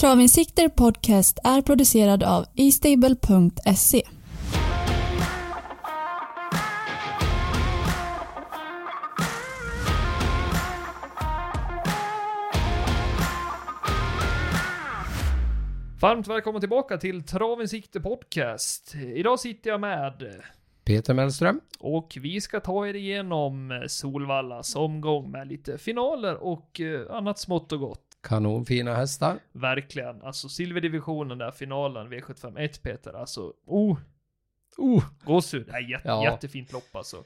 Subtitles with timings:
[0.00, 4.02] Travinsikter Podcast är producerad av eStable.se.
[16.00, 18.94] Varmt välkommen tillbaka till Travinsikter Podcast.
[18.94, 20.42] Idag sitter jag med
[20.84, 21.60] Peter Mellström.
[21.80, 27.72] och vi ska ta er igenom Solvallas omgång med lite finaler och eh, annat smått
[27.72, 28.09] och gott.
[28.22, 29.38] Kanonfina hästar.
[29.52, 30.22] Verkligen.
[30.22, 33.12] Alltså silverdivisionen där, finalen V751 Peter.
[33.12, 33.98] Alltså, oh.
[34.78, 35.68] Oh, gåshud.
[35.90, 36.24] Jätte, Ja.
[36.24, 37.24] jättefint lopp alltså.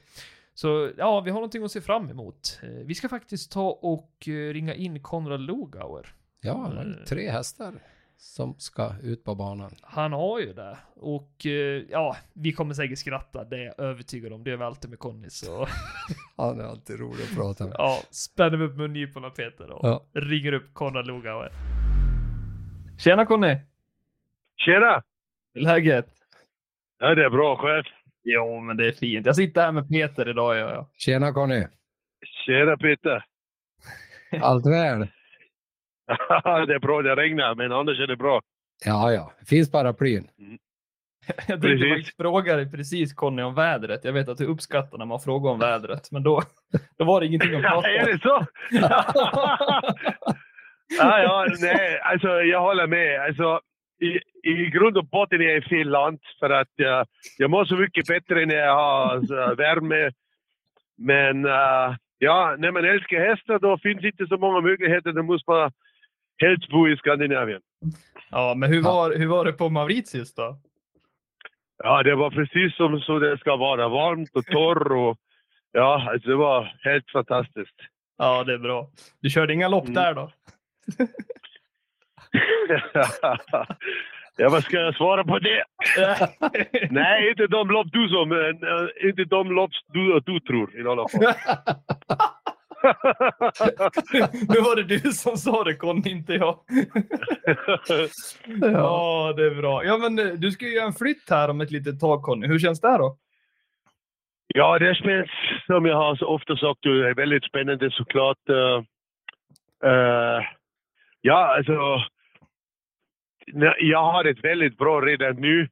[0.53, 2.59] Så ja, vi har någonting att se fram emot.
[2.63, 6.07] Eh, Vi ska faktiskt ta och eh, ringa in Konrad Lugauer.
[6.41, 7.05] Ja, Eh.
[7.07, 7.73] tre hästar
[8.17, 9.71] som ska ut på banan.
[9.81, 10.77] Han har ju det.
[10.95, 14.43] Och eh, ja, vi kommer säkert skratta, det är jag övertygad om.
[14.43, 15.29] Det är vi alltid med Conny.
[15.29, 15.67] Så
[16.37, 17.75] Han är alltid rolig att prata med.
[17.77, 20.03] ja, spänner vi upp mungiporna Peter och Ja.
[20.13, 21.51] ringer upp Konrad Lugauer.
[22.99, 23.57] Tjena Conny!
[24.65, 25.03] Tjena!
[25.55, 26.07] Läget?
[26.99, 27.83] Ja, det är bra själv.
[28.23, 29.25] Jo, men det är fint.
[29.25, 30.87] Jag sitter här med Peter idag, gör jag.
[30.97, 31.63] Tjena Conny!
[32.45, 33.25] Tjena Peter!
[34.41, 35.07] Allt väl?
[36.67, 38.41] det är bra, det regnar, men annars är det bra.
[38.85, 39.31] Ja, ja.
[39.47, 40.27] Finns paraplyn.
[41.27, 41.93] Jag tänkte Precis.
[41.93, 44.05] faktiskt fråga dig precis Conny om vädret.
[44.05, 46.41] Jag vet att du uppskattar när man frågar om vädret, men då,
[46.97, 48.11] då var det ingenting att prata är om.
[48.11, 48.45] det så?
[50.99, 53.21] ja, ja, nej, alltså jag håller med.
[53.21, 53.59] Alltså,
[54.01, 57.65] i, I grund och botten är jag i fel land för att jag, jag mår
[57.65, 60.11] så mycket bättre när jag har alltså, värme.
[60.97, 65.11] Men eh, ja, när man älskar hästar då finns inte så många möjligheter.
[65.11, 65.71] Då måste man
[66.37, 67.61] helst bo i Skandinavien.
[68.31, 70.57] Ja, men hur var, hur var det på Mauritius då?
[71.83, 73.87] Ja, det var precis som så det ska vara.
[73.89, 75.17] Varmt och torr och
[75.71, 77.75] ja, alltså det var helt fantastiskt.
[78.17, 78.87] Ja, det är bra.
[79.21, 79.93] Du körde inga lopp Mm.
[79.93, 80.31] där då?
[84.37, 85.63] ja, vad ska jag svara på det?
[86.91, 91.07] Nej, inte de lopp du som, eh, inte de lopp du, du tror i alla
[91.09, 91.21] fall.
[94.49, 96.59] nu var det du som sa det Conny, inte jag.
[98.61, 99.83] Ja, det är bra.
[99.83, 102.47] Ja, men eh, du ska ju göra en flytt här om ett litet tag Conny.
[102.47, 103.17] Hur känns det då?
[104.55, 105.29] ja, det känns
[105.65, 108.49] som jag har så ofta sagt, det är väldigt spännande såklart.
[108.49, 108.83] Uh,
[109.85, 110.43] uh,
[111.21, 112.03] ja, alltså.
[113.79, 115.67] Jag har ett väldigt bra redan nu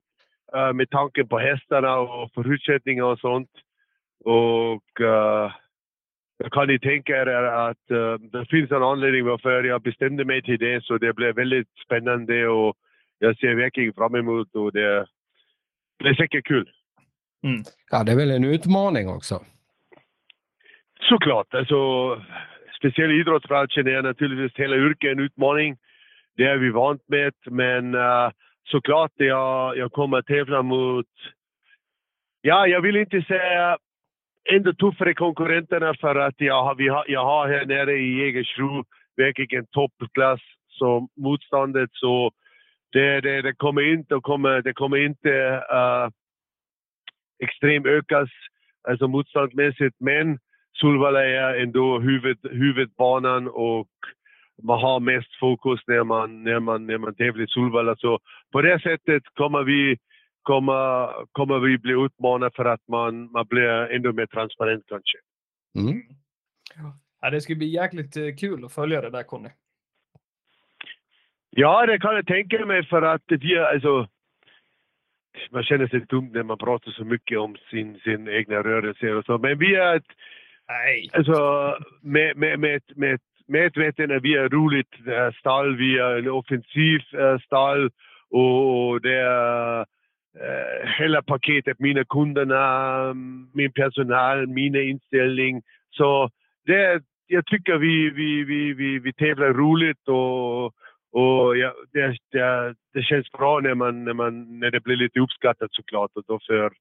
[0.56, 3.50] eh, med tanke på hästarna och förutsättningar och sånt.
[4.26, 5.52] Och uh,
[6.52, 10.60] kan ni tänka er att eh, det finns en anledning varför jag bestämde mig till
[10.60, 10.84] det.
[10.84, 12.76] Så det blev väldigt spännande och
[13.20, 15.06] jag ser verkligen fram emot och det
[16.00, 16.70] blir säkert kul.
[17.92, 19.42] Ja, det är väl en utmaning också.
[21.00, 21.54] Såklart.
[21.54, 21.76] Alltså,
[22.78, 25.78] speciellt i idrottsbranschen är naturligtvis hela yrket en utmaning.
[26.38, 27.34] Det är vi vant med.
[27.46, 28.32] Men eh,
[28.64, 31.06] såklart, jag, jag kommer att tävla mot...
[32.42, 33.78] Ja, jag vill inte säga
[34.52, 38.84] ännu tuffare konkurrenterna för att jag har, vi har, jag har här nere i Jägersro
[39.18, 41.90] verkligen toppklass som motståndet.
[41.94, 42.32] Så
[42.92, 46.10] det, det, det kommer inte, kommer, det kommer inte eh, uh,
[47.44, 48.30] extremt ökas
[48.88, 49.96] alltså motståndsmässigt.
[50.00, 50.40] Men
[50.74, 53.88] Solvalla är ändå huvud, huvudbanan och
[54.64, 57.96] man har mest fokus när man, när man, när man tävlar i Solvalla.
[57.96, 58.20] Så
[58.52, 59.98] på det sättet kommer vi,
[60.44, 65.18] kommer, kommer vi bli utmanade för att man, man blir ändå mer transparent kanske.
[65.80, 66.02] Mm.
[67.22, 69.50] Ja, det ska bli jäkligt eh, kul att följa det där Conny.
[71.50, 74.08] Ja, det kan jag tänka mig för att vi är, alltså,
[75.52, 79.26] man känner sig dum när man pratar så mycket om sin, sin egna rörelse och
[79.26, 79.38] så.
[79.38, 80.08] Men vi är ett,
[80.68, 81.10] Nej.
[81.14, 84.94] Alltså, med, med, med, med, medvetna, vi är roligt
[85.40, 87.92] stall, vi är en offensiv äh, stall
[88.30, 89.86] och det är
[90.40, 93.14] eh, hela paketet, mina kunderna,
[93.54, 95.62] min personal, mina inställning.
[95.90, 96.30] Så
[96.66, 100.66] det, jag tycker vi, vi, vi, vi, vi tävlar roligt och,
[101.12, 105.20] och ja, det, det, det känns bra när, man, när, man, när det blir lite
[105.20, 106.12] uppskattat såklart.
[106.16, 106.72] Och då för,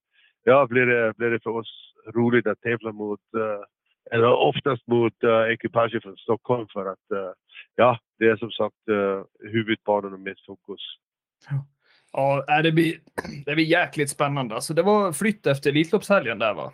[0.44, 3.64] ja, blir, det, blir det för oss roligt att tävla mot uh,
[4.10, 7.32] eller oftast mot uh, ekipaget från Stockholm för att uh,
[7.74, 9.22] ja, det är som sagt uh,
[9.52, 10.80] huvudbanan och mest fokus.
[11.50, 11.66] Ja,
[12.12, 12.94] Ja, äh, det blir,
[13.46, 14.54] det blir jäkligt spännande.
[14.54, 16.72] Alltså, det var flytt efter Elitloppshelgen där va?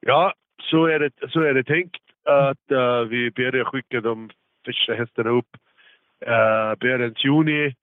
[0.00, 0.34] Ja,
[0.70, 4.30] så är det, så är det tänkt att uh, vi börjar skicka de
[4.66, 5.56] första hästarna upp
[6.26, 7.74] äh, uh, början juni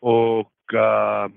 [0.00, 1.28] och uh,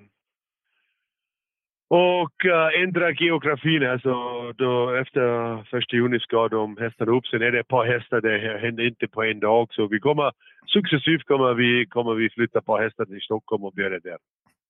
[1.87, 3.89] och uh, ändra geografin.
[3.89, 4.13] Alltså,
[4.57, 7.27] då, efter första juni ska de hästarna upp.
[7.27, 9.67] Sen är det ett par hästar, det händer inte på en dag.
[9.71, 10.31] Så vi kommer,
[10.65, 14.17] successivt kommer vi, kommer vi flytta på hästar till Stockholm och börja där.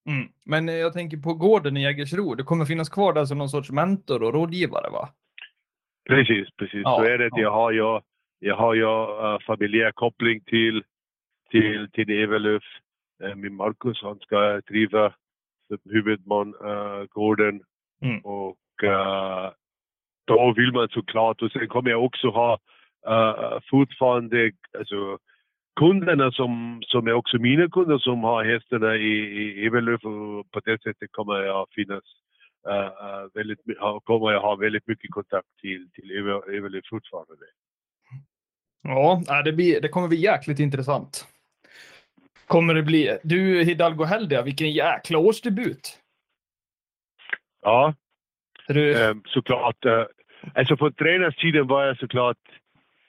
[0.07, 0.27] Mm.
[0.43, 3.71] Men jag tänker på gården i Jägersro, det kommer finnas kvar där som någon sorts
[3.71, 5.09] mentor och rådgivare va?
[6.09, 6.81] Precis, precis.
[6.83, 7.29] Ja, så är det.
[7.31, 7.41] Ja.
[7.41, 8.01] Jag har ju
[8.39, 10.83] jag har ju uh, familjär koppling till,
[11.51, 12.63] till, till Evelöf.
[13.23, 15.13] Uh, min Marcus, han ska driva
[15.89, 17.61] huvudman uh, gården.
[18.01, 18.19] Mm.
[18.19, 19.51] Och uh,
[20.25, 22.59] då vill man såklart, och sen kommer jag också ha
[23.09, 25.17] uh, fortfarande alltså,
[25.75, 29.13] kunderna som, som är också mina kunder som har hästarna i,
[29.65, 32.03] i och på det sättet kommer jag finnas
[32.67, 33.59] uh, väldigt,
[34.03, 36.11] kommer jag ha väldigt mycket kontakt till, till
[36.57, 37.45] Evelöf fortfarande.
[38.81, 41.27] Ja, det, blir, det kommer bli jäkligt intressant.
[42.47, 43.17] Kommer det bli.
[43.23, 45.99] Du Hidalgo Heldia, vilken jäkla årsdebut.
[47.61, 47.93] Ja,
[48.67, 49.09] du...
[49.09, 49.85] ähm, såklart.
[49.85, 50.03] Äh,
[50.53, 52.37] alltså på tränarsidan var jag såklart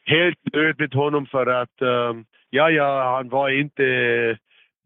[0.06, 3.82] helt nöjd med honom för att ähm, ja, ja, han var inte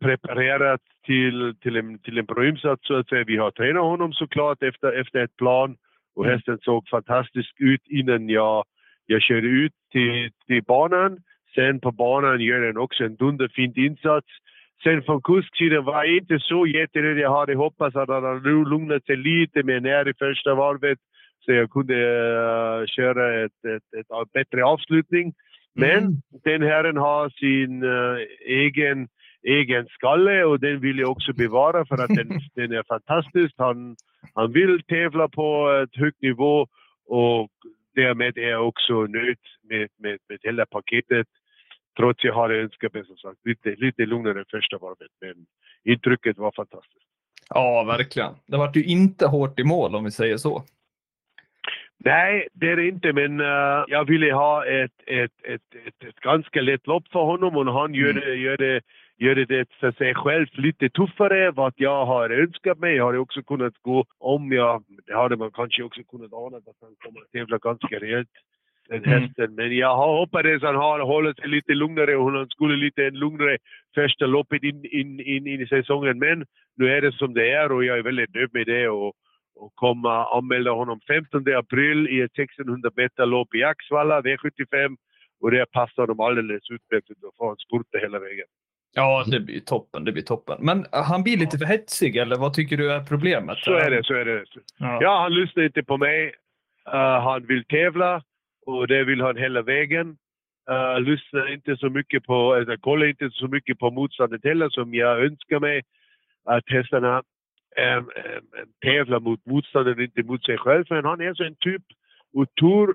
[0.00, 3.25] preparerad till, till, en, till en bra insats så att säga.
[3.26, 5.76] Vi har tränat honom såklart efter, efter ett plan
[6.17, 6.37] och mm.
[6.37, 8.64] hästen såg fantastisk ut innan jag,
[9.06, 11.19] jag körde ut till, till banan.
[11.55, 14.26] Sen på banan gör den också en dunderfint insats.
[14.82, 17.19] Sen från kusksidan var jag inte så jättenöjd.
[17.19, 20.99] Jag hade hoppats att han nu lugnat sig lite mer när i första varvet
[21.40, 25.34] så jag kunde uh, köra ett, ett, ett, ett bättre avslutning.
[25.75, 26.22] Men mm.
[26.44, 29.08] den herren har sin uh, egen,
[29.42, 33.54] egen skalle och den vill jag också bevara för att den, den är fantastisk.
[33.58, 33.96] Han,
[34.34, 36.66] han vill tävla på ett högt nivå
[37.06, 37.50] och
[37.94, 41.26] därmed är jag också nöjd med, med, med hela paketet.
[41.96, 45.10] Trots att jag hade önskat mig som sagt lite, lite lugnare första varvet.
[45.20, 45.34] Men
[45.84, 47.06] intrycket var fantastiskt.
[47.48, 48.34] Ja, verkligen.
[48.46, 50.62] Det var ju inte hårt i mål om vi säger så.
[52.05, 56.20] Nej, det är det inte, men uh, jag ville ha ett, ett, ett, ett, ett
[56.20, 58.25] ganska lätt lopp för honom och han gör mm.
[58.25, 58.81] det, gör det,
[59.19, 62.97] gör det för sig själv lite tuffare vad jag har önskat mig.
[62.97, 66.81] Jag hade också kunnat gå om jag, det hade man kanske också kunnat ana att
[66.81, 68.29] han kommer att tävla ganska rejält
[68.88, 69.23] den mm.
[69.23, 69.55] hästen.
[69.55, 73.58] Men jag hoppades han har hållit sig lite lugnare och han skulle lite en lugnare
[73.94, 76.19] första loppet in, in, in, in i säsongen.
[76.19, 78.88] Men nu är det som det är och jag är väldigt nöjd med det.
[78.88, 79.14] Och,
[79.61, 84.97] och kommer anmäla honom 15 april i ett 1600 meter lopp i Axvalla, V75.
[85.41, 87.09] Och det passar honom alldeles utmärkt.
[87.23, 88.47] Då får han spurta hela vägen.
[88.95, 90.05] Ja, det blir toppen.
[90.05, 90.57] Det blir toppen.
[90.61, 93.59] Men äh, han blir lite för hetsig, eller vad tycker du är problemet?
[93.59, 94.45] Så är det, så är det.
[94.79, 96.27] Ja, ja han lyssnar inte på mig.
[96.89, 98.23] Uh, han vill tävla
[98.67, 100.17] och det vill han hela vägen.
[100.71, 104.95] Uh, lyssnar inte så mycket på, alltså, kollar inte så mycket på motståndet heller som
[104.95, 105.83] jag önskar mig.
[106.45, 107.23] Att hästarna
[107.78, 108.11] um,
[108.82, 110.84] tävlar mot motståndaren, inte mot sig själv.
[110.90, 111.82] Men han är så en typ
[112.34, 112.94] och tur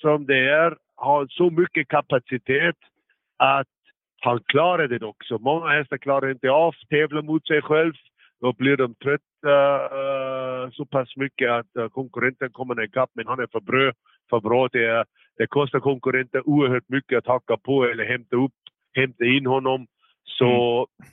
[0.00, 2.76] som det är, har så mycket kapacitet
[3.36, 3.68] att
[4.20, 5.38] han klarar det också.
[5.38, 7.92] Många hästar klarar inte av att tävla mot sig själv.
[8.40, 13.40] Då blir de trötta uh, så pass mycket att uh, konkurrenten kommer ikapp, men han
[13.40, 13.92] är för bra.
[14.30, 14.68] För bra.
[14.72, 15.04] Det,
[15.36, 18.52] det kostar konkurrenten oerhört mycket att hacka på eller hämta upp,
[18.94, 19.86] hämta in honom.
[20.24, 21.10] Så mm.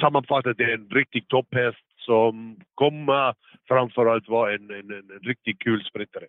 [0.00, 3.34] sammanfattat, det är en riktig topphäst som kommer
[3.68, 6.26] framförallt vara en, en, en, riktigt kul sprinter.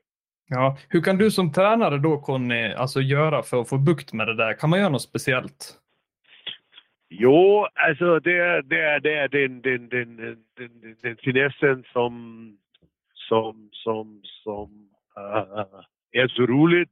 [0.50, 4.27] Ja, hur kan du som tränare då Conny, alltså göra för att få bukt med
[4.27, 4.53] det där?
[4.53, 5.79] Kan man göra något speciellt?
[7.09, 11.83] Jo, alltså det är, det är, det är den, den, den, den, den, den finessen
[11.94, 12.13] som,
[13.13, 16.92] som, som, som uh, är så roligt.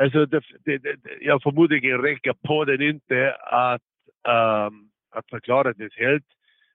[0.00, 3.82] Alltså det, det, det, jag förmodligen räcker på den inte att,
[4.28, 6.26] um, att förklara det helt.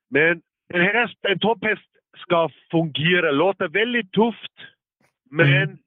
[0.09, 0.41] Men
[0.73, 4.53] en häst, en topphäst ska fungera, låter väldigt tufft.
[5.29, 5.77] Men mm.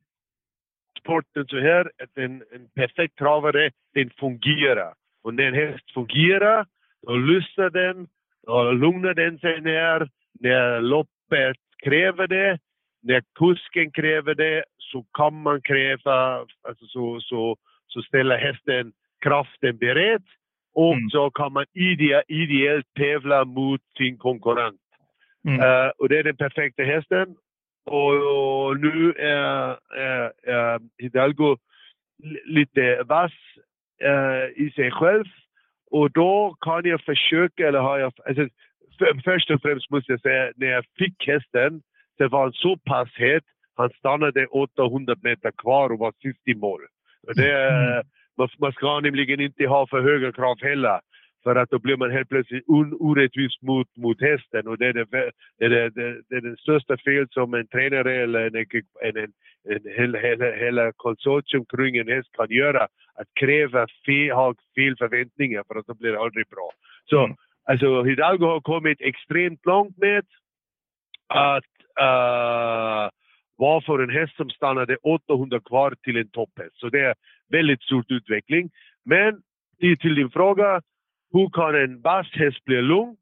[1.01, 4.95] sporten så här, att en, en perfekt travare, den fungerar.
[5.23, 6.67] Och när en häst fungerar,
[7.07, 8.09] då lyssnar den,
[8.47, 10.09] då lugnar den sig ner.
[10.41, 12.59] När loppet kräver det,
[13.03, 16.39] när kusken kräver det, så kan man kräva,
[16.69, 20.23] alltså så, så, så ställer hästen kraften beredd
[20.75, 21.11] och mm.
[21.11, 24.81] så kan man ide, ideellt tävla mot sin konkurrent.
[25.49, 25.61] Mm.
[25.61, 27.37] Uh, och det är den perfekta hästen.
[27.87, 28.13] Och,
[28.67, 31.57] och nu är, är, är Hidalgo
[32.45, 33.33] lite vass
[34.05, 35.25] uh, i sig själv.
[35.91, 38.13] Och då kan jag försöka, eller har jag...
[38.27, 38.49] Alltså,
[38.99, 41.83] för, först och främst måste jag säga, när jag fick hästen,
[42.19, 43.45] så var han så pass het.
[43.77, 46.81] Han stannade 800 meter kvar och var sist i mål.
[47.35, 48.03] Det, mm.
[48.59, 51.01] Man, ska nämligen inte ha för höga krav heller.
[51.43, 52.65] För att då blir man helt plötsligt
[53.01, 57.27] orättvis mot, mot hästen och det är, det, det, det, det är den största fel
[57.31, 59.33] som en tränare eller en, en, en,
[59.69, 62.83] en hela, hela, hela konsortium kring en häst kan göra.
[63.15, 66.71] Att kräva fel, ha fel förväntningar för att då blir det aldrig bra.
[67.05, 67.37] Så Mm.
[67.65, 70.25] alltså Hidalgo har kommit extremt långt med
[71.29, 73.09] att uh,
[73.57, 76.77] vara för en häst som stannade 800 kvar till en topphäst.
[76.77, 77.15] Så det är
[77.51, 78.71] väldigt stor utveckling.
[79.05, 79.41] Men
[80.01, 80.83] till din fråga,
[81.33, 83.17] hur kan en vass häst bli lugn?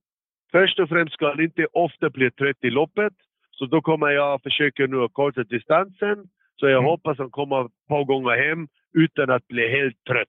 [0.53, 3.13] Först och främst ska han inte ofta bli trött i loppet.
[3.51, 6.19] Så då kommer jag försöka nu att korta distansen.
[6.57, 6.85] Så jag Mm.
[6.85, 10.29] hoppas han kommer ett par gånger hem utan att bli helt trött.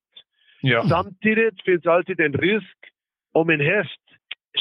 [0.62, 0.83] Ja.
[0.83, 2.77] Samtidigt finns alltid en risk
[3.33, 4.01] om en häst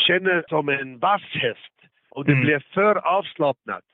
[0.06, 1.74] känner som en vass häst
[2.10, 2.44] och det Mm.
[2.44, 3.84] blir för avslappnat.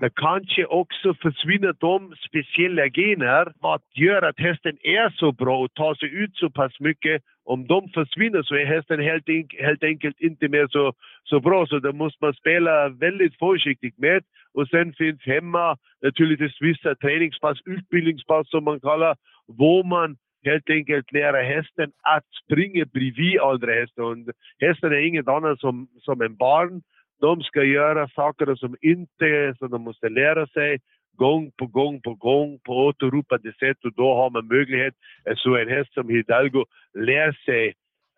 [0.00, 5.74] Det kanske också försvinner de speciella gener vad gör att hästen är så bra och
[5.74, 7.22] tar sig ut så pass mycket.
[7.44, 10.92] Om de försvinner så är hästen helt, enk- helt enkelt inte mer så,
[11.24, 11.66] så bra.
[11.66, 14.22] Så det måste man spela väldigt försiktigt med.
[14.54, 19.16] Och sen finns hemma naturligtvis vissa träningspass, utbildningspass som man kallar,
[19.58, 24.02] hvor man helt enkelt lära hästen att springa bredvid andra hästar.
[24.02, 24.16] Och
[24.60, 26.82] Hästen är inget annat som, som en barn.
[27.20, 30.78] De ska göra saker som inte som de måste lära sig
[31.16, 34.94] gång på gång på gång på återropande sätt och då har man möjlighet,
[35.36, 37.66] så en häst som Hidalgo lär sig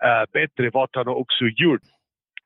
[0.05, 1.81] eh, bättre vad han också gjort.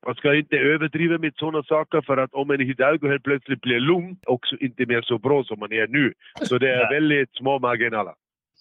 [0.06, 3.80] Man ska inte överdriva med sådana saker för att om en Hidalgo helt plötsligt blir
[3.80, 6.12] lugn, också inte mer så bra som man är nu.
[6.42, 8.14] Så det är väldigt små marginaler.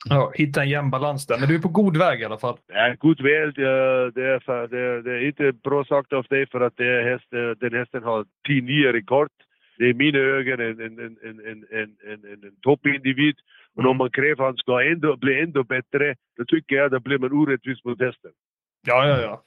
[0.10, 1.40] Ja, hitta en jämn balans där.
[1.40, 2.58] Men du är på god väg i alla fall.
[2.68, 3.56] Ja, god väg.
[3.56, 7.74] Det, det, det, det är inte bra sagt av dig för att det häst, den
[7.74, 9.30] hästen har 10-9 rekord.
[9.78, 11.40] Det är i mina ögon en, en, en, en,
[11.72, 13.36] en, en, en toppindivid.
[13.36, 13.86] Mm.
[13.86, 17.04] Och om man kräver att han ska ändå, bli ändå bättre, då tycker jag att
[17.04, 18.32] blir man orättvis mot hästen.
[18.88, 19.44] Ja, ja, ja.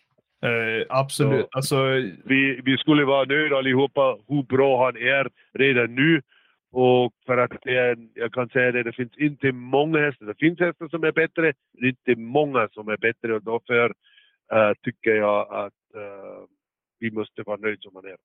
[0.49, 1.41] Eh, absolut.
[1.41, 1.77] Så, alltså...
[2.25, 6.23] vi, vi skulle vara nöjda allihopa hur bra han är redan nu.
[6.79, 10.27] Och för att det är, jag kan säga det, det finns inte många hästar.
[10.27, 13.35] Det finns hästar som är bättre, men inte många som är bättre.
[13.35, 13.95] Och därför
[14.53, 16.45] eh, tycker jag att eh,
[17.01, 18.17] vi måste vara nöjda som man är.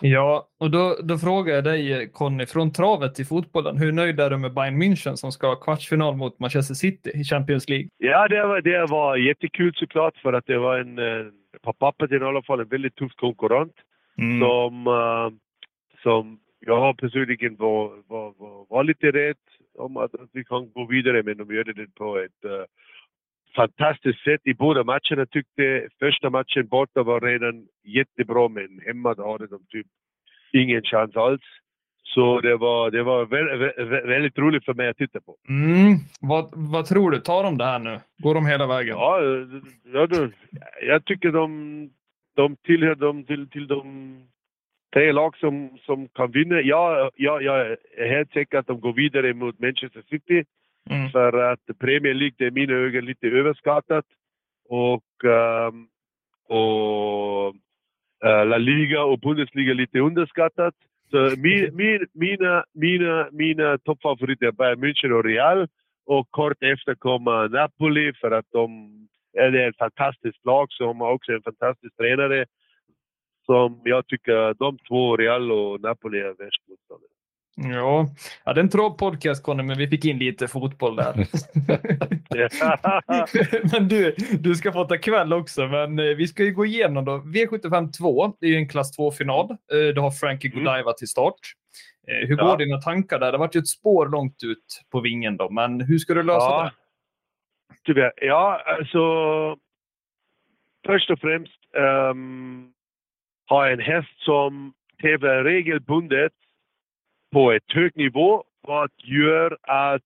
[0.00, 3.78] ja, och då, då frågar jag dig Conny, från travet till fotbollen.
[3.78, 7.24] Hur nöjd är du med Bayern München som ska ha kvartsfinal mot Manchester City i
[7.24, 7.88] Champions League?
[7.96, 11.26] Ja, det var, det var jättekul såklart för att det var en, eh,
[11.62, 13.74] på pappret i alla fall, en väldigt tuff konkurrent.
[14.18, 14.40] Mm.
[14.40, 14.84] som,
[16.02, 19.36] som jag personligen var, var, var, var lite rädd
[19.78, 22.64] om att, att vi kan gå vidare, men de gjorde det på ett eh,
[23.56, 29.32] fantastiskt sätt i båda matcherna tyckte första matchen borta var redan jättebra, men hemma då
[29.32, 29.86] hade de typ
[30.52, 31.42] ingen chans alls.
[32.02, 35.36] Så det var, det var vä- vä- vä- väldigt roligt för mig att titta på.
[35.48, 35.96] Mm.
[36.20, 37.20] Vad, vad tror du?
[37.20, 38.00] Tar de det här nu?
[38.18, 38.96] Går de hela vägen?
[38.96, 39.20] Ja,
[39.92, 40.30] ja då,
[40.82, 41.90] jag tycker de,
[42.36, 43.82] de tillhör de, till, till de
[44.92, 46.60] tre lag som, som kan vinna.
[46.60, 50.44] Ja, ja, jag är helt säker att de går vidare mot Manchester City.
[50.90, 51.10] Mm.
[51.10, 54.04] För att Premier League det är i mina ögon lite överskattat.
[54.68, 55.86] Och, ehm,
[56.48, 57.54] och
[58.24, 60.74] eh, La Liga och Bundesliga lite underskattat.
[61.10, 65.68] Så min, min, mina, mina, mina toppfavoriter är Bayern München och Real.
[66.06, 68.90] Och kort efter kommer Napoli för att de
[69.38, 72.46] är ett fantastiskt lag som har också en fantastisk tränare.
[73.50, 77.10] Som jag tycker de två, Real och Napoli, är värst motståndare.
[77.76, 78.06] Ja.
[78.44, 81.14] ja, det är en tråd-podcast Conny, men vi fick in lite fotboll där.
[83.72, 87.04] men du, du ska få ta kväll också, men eh, vi ska ju gå igenom
[87.04, 87.16] då.
[87.18, 89.50] V75 2, det är ju en klass 2-final.
[89.50, 89.56] Eh,
[89.94, 90.64] Du har Frankie Mm.
[90.64, 91.34] Godiva till start.
[92.08, 92.44] Eh, Hur Ja.
[92.44, 93.26] går dina tankar där?
[93.26, 96.22] Det har varit ju ett spår långt ut på vingen då, men hur ska du
[96.22, 96.72] lösa Ja, det?
[97.84, 98.12] tyvärr.
[98.16, 99.00] Ja, alltså...
[100.86, 101.52] Först och främst
[102.10, 102.69] um,
[103.50, 106.32] har jag en häst som tävlar regelbundet
[107.32, 108.44] på ett högt nivå.
[108.60, 110.02] Vad gör att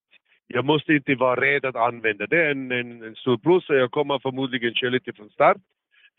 [0.46, 2.26] jag måste inte vara rädd att använda.
[2.26, 5.56] Det är en, en, en stor plus och jag kommer förmodligen köra lite från start.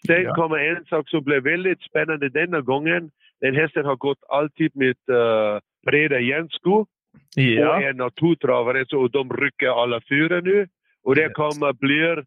[0.08, 0.34] Sen Ja.
[0.36, 3.12] kommer en sak som blev väldigt spännande denna gången.
[3.41, 6.88] Den hästen har gått alltid med uh, breda järnskor och
[7.36, 10.67] Ja, är naturtravare så de rycker alla fyra nu.
[11.03, 12.24] Och det kommer bli,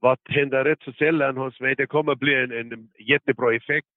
[0.00, 3.95] vad händer rätt så sällan hos mig, det kommer bli en, en jättebra effekt.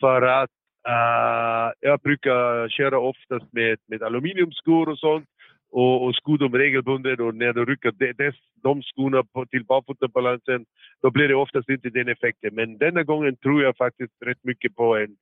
[0.00, 0.50] För att
[0.88, 5.28] eh, jag brukar köra oftast med, med aluminiumskor och sånt.
[5.70, 9.64] Och, och skor dem regelbundet och när du rycker de, de, de skorna på, till
[9.64, 10.64] barfotabalansen,
[11.02, 12.54] då blir det oftast inte den effekten.
[12.54, 15.16] Men denna gången tror jag faktiskt rätt mycket på en,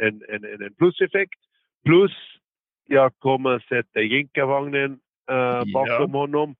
[0.00, 1.40] en, en, en, pluseffekt.
[1.84, 2.12] Plus
[2.86, 4.98] jag kommer sätta jänkarvagnen
[5.30, 6.54] eh, bakom honom.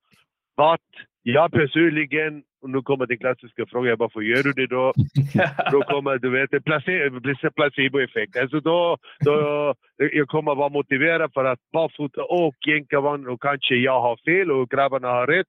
[0.54, 0.80] Vad
[1.22, 4.92] jag personligen och nu kommer den klassiska frågan, varför gör du det då?
[5.72, 8.36] då kommer du vet, en place- placeboeffekt.
[8.36, 14.00] Alltså då, då, jag kommer vara motiverad för att barfota och jänkarvagn och kanske jag
[14.00, 15.46] har fel och grabbarna har rätt.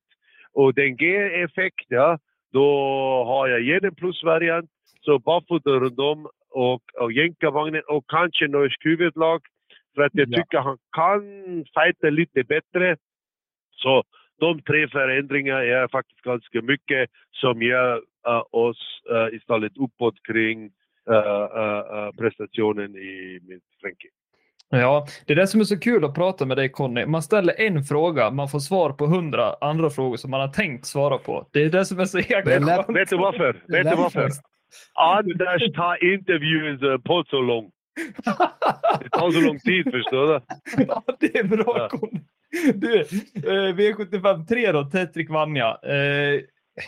[0.54, 2.18] Och den ger effekt, ja.
[2.54, 2.66] Då
[3.28, 4.70] har jag igen en plusvariant.
[5.02, 9.42] Så barfota runt om och, och jänkarvagnen och kanske norsk huvudlag.
[9.96, 10.38] För att jag Ja.
[10.38, 11.22] tycker han kan
[11.76, 12.98] fighta lite bättre.
[13.72, 14.04] Så
[14.42, 17.96] de tre förändringarna är faktiskt ganska mycket som gör
[18.28, 20.66] eh, oss uh, istället uppåt kring
[21.10, 24.10] eh, prestationen i mitt ranking.
[24.70, 27.06] Ja, det är det som är så kul att prata med dig Conny.
[27.06, 30.86] Man ställer en fråga, man får svar på hundra andra frågor som man har tänkt
[30.86, 31.48] svara på.
[31.52, 32.90] Det är det som är så jäkla skönt.
[32.90, 33.64] Vet du varför?
[33.68, 34.30] Vet du varför?
[34.94, 37.74] Anders tar intervjun på så långt.
[39.00, 40.42] Det tar så lång tid, förstår du?
[40.88, 41.90] Ja, det är bra.
[41.90, 42.22] Conny.
[42.74, 43.06] Du, eh,
[43.76, 45.78] V75 3 då, Tetrik Vanja.
[45.84, 46.42] Eh,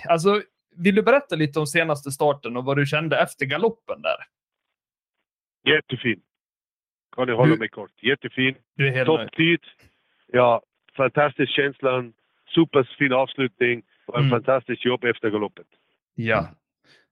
[0.09, 0.41] alltså,
[0.75, 4.15] vill du berätta lite om senaste starten och vad du kände efter galoppen där?
[5.73, 6.21] Jättefin.
[7.15, 8.03] Kan ni hålla mig kort?
[8.03, 8.55] Jättefin.
[8.75, 9.05] Du är helt.
[9.07, 9.59] Topptid.
[10.31, 10.61] Ja,
[10.97, 12.03] fantastisk känsla.
[12.55, 14.31] Superfin avslutning och en Mm.
[14.31, 15.67] fantastisk jobb efter galoppet.
[16.15, 16.47] Ja.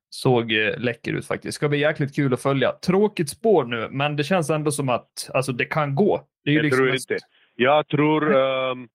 [0.09, 1.55] Såg eh, läcker ut faktiskt.
[1.55, 2.71] Ska bli jäkligt kul att följa.
[2.71, 6.27] Tråkigt spår nu, men det känns ändå som att alltså, det kan gå.
[6.43, 7.17] Det är Jag liksom tror inte.
[7.61, 8.89] Jag tror um,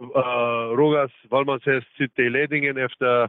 [0.00, 3.28] uh, Rogas Wallmans häst sitter i ledningen efter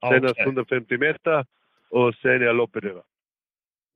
[0.00, 1.46] Ja, senast Okej, 150 meter
[1.90, 3.02] och sen är loppet över.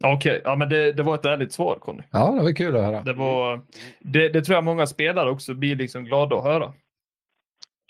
[0.05, 0.41] Okej.
[0.45, 2.03] ja, men det, det var ett ärligt svar Conny.
[2.11, 3.03] Ja, det var kul att höra.
[3.03, 3.61] Det, var,
[4.01, 6.65] det, det tror jag många spelare också blir liksom glada att höra.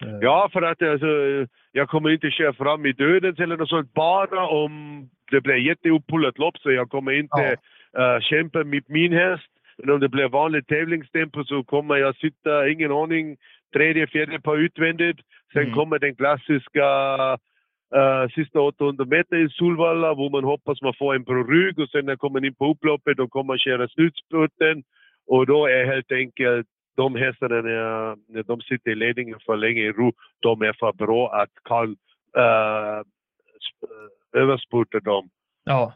[0.05, 1.07] Eh, Ja, för att alltså,
[1.73, 6.39] jag kommer inte köra fram i dödens eller något sånt, bara om det blir jätteuppullat
[6.39, 7.57] lopp så jag kommer inte
[7.99, 9.52] eh, kämpa med min häst.
[9.79, 13.37] Men om det blir vanligt tävlingstempo så kommer jag sitta, ingen aning,
[13.73, 15.21] tredje, fjärde på utvändigt.
[15.53, 15.75] Sen Mm.
[15.75, 16.89] kommer den klassiska
[17.95, 21.89] eh, sista 800 meter i Solvalla hvor man hoppas man får en på rygg och
[21.89, 24.83] sen när man kommer in på upploppet då kommer man köra slutspurten.
[25.27, 29.81] Och då är helt enkelt de hästarna när, när de sitter i ledningen för länge
[29.81, 31.97] i ro, de är för bra att kan
[32.37, 33.03] uh,
[34.33, 35.29] överspurta dem.
[35.65, 35.93] Ja,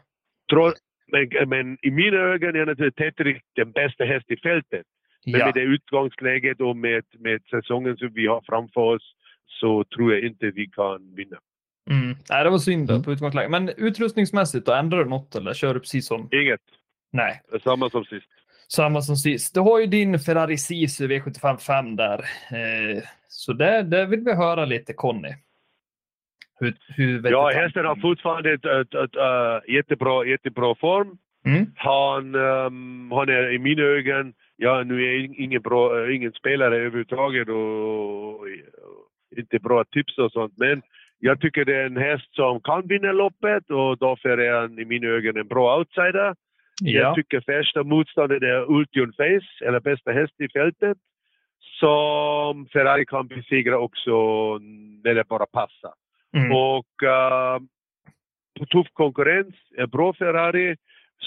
[0.49, 0.71] Tro,
[1.11, 4.85] men, men i mina ögon är naturligtvis Tetrik den bästa häst i fältet.
[5.25, 5.45] Men ja.
[5.45, 9.13] med det utgångsläget och med, med säsongen som vi har framför oss
[9.45, 11.37] så tror jag inte vi kan vinna.
[11.89, 12.17] Mm.
[12.29, 13.03] Nej, det var synd Mm.
[13.03, 13.51] på utgångsläget.
[13.51, 16.29] Men utrustningsmässigt då, ändrar du något eller kör du precis som?
[16.31, 16.59] Inget.
[17.11, 18.27] Nej, Samma som sist.
[18.67, 19.53] samma som sist.
[19.53, 22.19] Du har ju din Ferrari Sisu V755 där.
[22.51, 25.29] Eh, så det, det vill vi höra lite Conny.
[26.59, 26.75] Vet
[27.31, 31.17] Ja, hästen har fortfarande ett, ett, ett, äh, jättebra, jättebra form.
[31.45, 31.65] Mm.
[31.75, 36.31] Han, ehm, han är i mina ögon, ja nu är jag ingen, bra, äh, ingen
[36.31, 38.47] spelare överhuvudtaget och, och
[39.37, 40.53] inte bra att tipsa och sånt.
[40.57, 40.81] Men
[41.19, 44.85] jag tycker det är en häst som kan vinna loppet och därför är han i
[44.85, 46.35] mina ögon en bra outsider.
[46.81, 46.99] Ja.
[46.99, 50.97] Jag tycker första motståndet är Ultion Face, eller bästa häst i fältet.
[51.79, 54.11] Som Ferrari kan besegra också
[55.03, 55.93] när det bara passar.
[56.33, 56.51] Mm.
[56.51, 60.75] Och uh, tuff konkurrens, är bra Ferrari.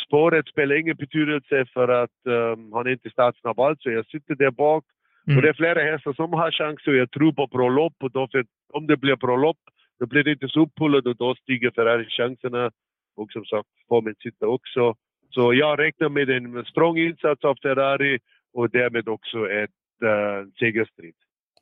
[0.06, 4.34] Spåret spelar ingen betydelse för att um, han är inte startsnabb alls, så jag sitter
[4.34, 4.84] där bak.
[5.26, 5.36] Mm.
[5.36, 7.94] Och det är flera hästar som har chans och jag tror på bra lopp.
[8.00, 8.30] Och
[8.72, 9.58] om det blir bra lopp,
[10.00, 12.70] då blir det inte så uppullat och då stiger Ferrari chanserna.
[13.16, 14.94] Och som sagt, formen sitter också.
[15.30, 18.18] Så jag räknar med en strong insats av Ferrari
[18.52, 19.70] och därmed också ett
[20.04, 21.14] uh, segerstrid.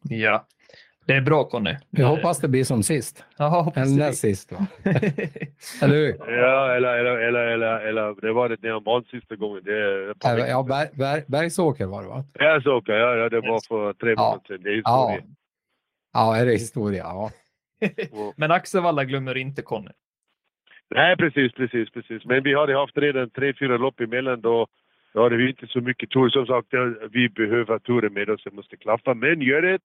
[0.02, 0.46] Ja.
[1.08, 1.74] Det är bra Conny.
[1.90, 3.24] Jag hoppas det blir som sist.
[3.38, 4.06] Ja, hoppas Eller det.
[4.06, 4.52] näst sist.
[5.82, 6.16] Eller hur?
[6.42, 9.62] Ja, eller, eller, eller, eller, eller det var det när vann sista gången.
[9.64, 12.24] Det veckor Ja, Ber, Ber, Bergsåker var det va?
[12.32, 12.96] Ja, så okej.
[12.96, 14.22] Ja, ja, det var för tre Ja.
[14.22, 14.62] månader sedan.
[14.62, 15.08] Det är Ja.
[15.10, 15.34] historia.
[16.12, 17.02] Ja, är det historia?
[17.04, 17.30] Ja.
[17.80, 18.32] Ja.
[18.36, 19.90] Men Axevalla glömmer inte Conny.
[20.94, 22.24] Nej, precis, precis, precis.
[22.24, 24.40] Men vi hade haft redan tre, fyra lopp emellan.
[24.40, 24.66] Då,
[25.14, 26.28] då hade vi inte så mycket tur.
[26.28, 28.40] Som sagt, ja, vi behöver turen med oss.
[28.44, 29.14] Det måste klaffa.
[29.14, 29.78] Men gör det.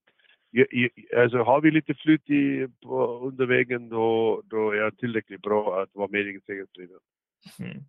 [1.16, 5.82] Alltså, har vi lite flyt i, på, under vägen då, då är jag tillräckligt bra
[5.82, 6.96] att vara med i segerstriden.
[7.60, 7.82] Mm.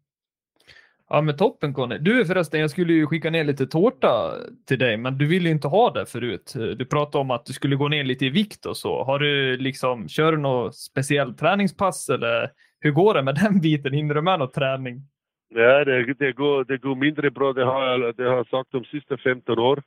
[1.09, 1.97] Ja, men toppen Conny.
[1.97, 4.33] Du förresten, jag skulle ju skicka ner lite tårta
[4.67, 6.53] till dig, men du ville ju inte ha det förut.
[6.77, 9.03] Du pratade om att du skulle gå ner lite i vikt och så.
[9.03, 12.49] Har du liksom, kör du något speciellt träningspass eller
[12.79, 13.93] hur går det med den biten?
[13.93, 15.01] Hinner du med något träning?
[15.49, 17.53] Ja, det, det, går, det går mindre bra.
[17.53, 19.83] Det har, jag- det har jag sagt de sista 15 år.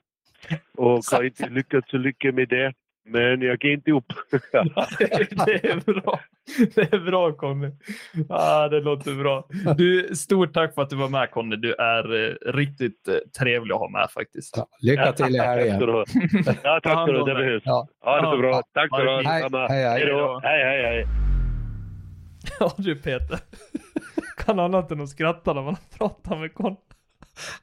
[0.76, 2.72] Och har inte lyckats så mycket med det.
[3.10, 4.12] Men jag ger inte upp.
[5.46, 6.20] det är bra.
[6.74, 7.70] Det är bra Conny.
[8.28, 9.48] Ah, det låter bra.
[9.76, 11.56] Du, stort tack för att du var med Conny.
[11.56, 14.56] Du är eh, riktigt eh, trevlig att ha med faktiskt.
[14.56, 16.04] Ja, lycka till i helgen.
[16.62, 17.24] Ja, tack ska du.
[17.24, 17.62] Det behövs.
[17.64, 17.88] Ja.
[18.00, 18.62] Ha det så bra.
[18.74, 19.10] Tack ska du.
[19.10, 20.40] Hej, hej, hej.
[20.42, 21.06] Hej, hej, hej.
[22.60, 23.38] Ja du Peter.
[24.44, 26.76] Kan annat än att skratta när man pratar med Conny.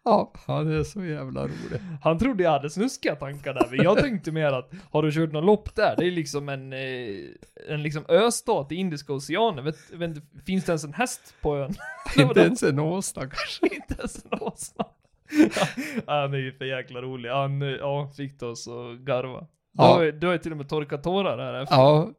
[0.04, 1.80] Ja, han är så jävla rolig.
[2.04, 5.32] Han trodde jag hade snuskiga tankar där, men jag tänkte mer att har du kört
[5.32, 5.96] någon lopp där?
[5.98, 6.80] Det är liksom en, eh,
[7.70, 9.66] en liksom östat i Indiska oceanen.
[9.66, 10.12] Vet, vet,
[10.46, 11.74] finns det ens en häst på ön?
[12.18, 13.76] Inte ens en åsna kanske.
[13.76, 14.86] Inte ens en åsna.
[16.08, 17.30] Han är ju för jäkla rolig.
[17.30, 19.40] Han ja, fick oss att garva.
[19.40, 19.84] Du, Ja.
[19.84, 21.76] har, du har ju till och med torkat tårar här efter.
[21.76, 22.10] Ja,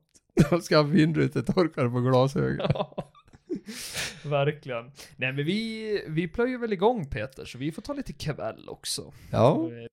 [0.50, 2.66] jag ska vindrutetorkare på glasögon.
[2.74, 3.12] Ja.
[4.24, 4.84] Verkligen.
[5.16, 9.12] Nej men vi, vi plöjer väl igång Peter, så vi får ta lite kväll också.
[9.32, 9.86] Ja, Eh,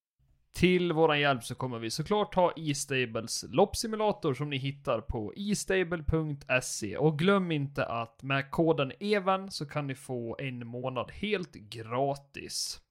[0.56, 6.98] Till våran hjälp så kommer vi såklart ha E-Stables loppsimulator som ni hittar på estable.se.
[6.98, 12.82] Och glöm inte att med koden EVEN så kan ni få en månad helt gratis.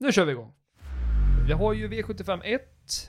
[0.00, 0.52] Nu kör vi igång!
[1.46, 2.62] Vi har ju V75 1,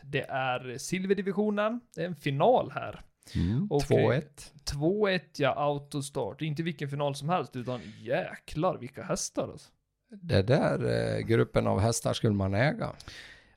[0.03, 3.01] det är silverdivisionen, det är en final här.
[3.35, 3.97] Mm, Okej.
[3.97, 4.21] 2-1.
[4.65, 6.41] 2-1 ja, autostart.
[6.41, 9.69] Inte vilken final som helst, utan jäklar vilka hästar alltså.
[10.09, 12.91] Det där eh, gruppen av hästar skulle man äga.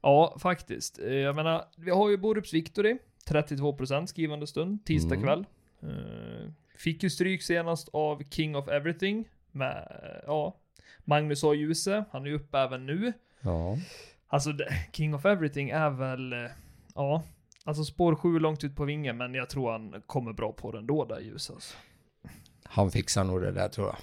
[0.03, 0.99] Ja, faktiskt.
[0.99, 2.97] Eh, Jag menar, vi har ju Borups Victory,
[3.29, 5.27] 32% skrivande stund, tisdag Mm.
[5.27, 5.45] kväll.
[5.83, 10.57] Eh, Fick ju stryk senast av King of Everything med, eh, ja,
[11.05, 11.55] Magnus A.
[11.55, 12.05] Djuse.
[12.11, 13.13] Han är ju uppe även nu.
[13.41, 13.77] Ja,
[14.29, 14.51] Alltså,
[14.93, 16.39] King of Everything är väl, eh,
[16.95, 17.23] ja,
[17.65, 20.87] alltså spår 7 långt ut på vingen, men jag tror han kommer bra på den
[20.87, 21.77] då där Djuse alltså.
[22.65, 23.97] han fixar nog det där tror jag.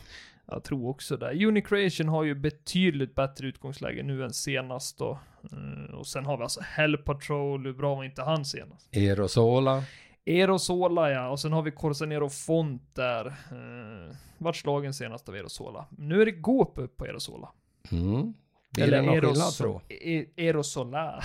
[0.46, 1.46] Jag tror också det.
[1.46, 5.20] Unicreation har ju betydligt bättre utgångsläge nu än senast då.
[5.52, 8.90] Eh, Och sen har vi alltså Hell Patrol, hur bra var inte han senast?
[8.96, 9.84] Aerosola.
[10.26, 13.26] Erosola ja, och sen har vi Corsanero Font där.
[13.28, 15.86] Eh, vart slagen senast av Erosola.
[15.98, 17.50] Nu är det Gåp upp på Erosola.
[17.92, 18.34] Mm.
[18.72, 19.82] Blir det någon skillnad tro?
[19.90, 21.24] E- Erosola.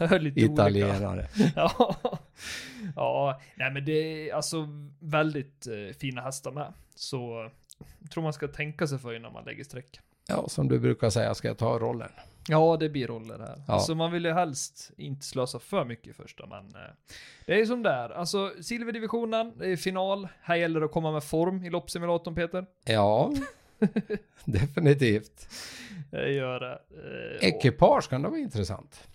[0.34, 1.28] Italienare.
[1.56, 1.96] Ja.
[2.96, 3.92] ja, nej men det
[4.30, 4.68] är alltså
[5.00, 6.72] väldigt eh, fina hästar med.
[6.94, 7.50] Så
[8.12, 10.00] tror man ska tänka sig för innan man lägger streck.
[10.28, 12.08] Ja, som du brukar säga ska jag ta rollen.
[12.48, 13.62] Ja, det blir roller här.
[13.66, 13.74] Ja.
[13.74, 16.90] Alltså man vill ju helst inte slösa för mycket i första, men eh,
[17.46, 18.10] det är som det är.
[18.10, 20.28] Alltså silverdivisionen, det är final.
[20.42, 22.66] Här gäller det att komma med form i loppsimulatorn, Peter.
[22.84, 23.32] Ja,
[24.44, 25.48] definitivt.
[26.12, 26.78] Det gör det.
[27.42, 29.08] Eh, Ekipage kan det vara intressant.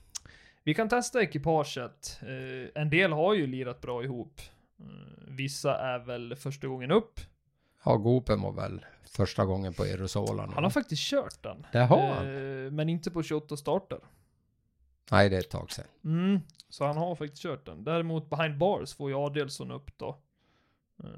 [0.63, 2.19] vi kan testa ekipaget.
[2.21, 4.41] Eh, en del har ju lirat bra ihop.
[4.79, 4.85] Eh,
[5.27, 7.19] vissa är väl första gången upp.
[7.85, 10.45] Ja, Gopen var väl första gången på Aerosola.
[10.45, 10.51] nu.
[10.53, 11.65] Han har faktiskt kört den.
[11.71, 12.25] Det har han.
[12.65, 13.99] Eh, men inte på 28 starter.
[15.11, 15.85] Nej, det är ett tag sedan.
[16.05, 17.83] Mm, så han har faktiskt kört den.
[17.83, 20.17] Däremot behind bars får ju Adelsson upp då.
[21.03, 21.09] Eh,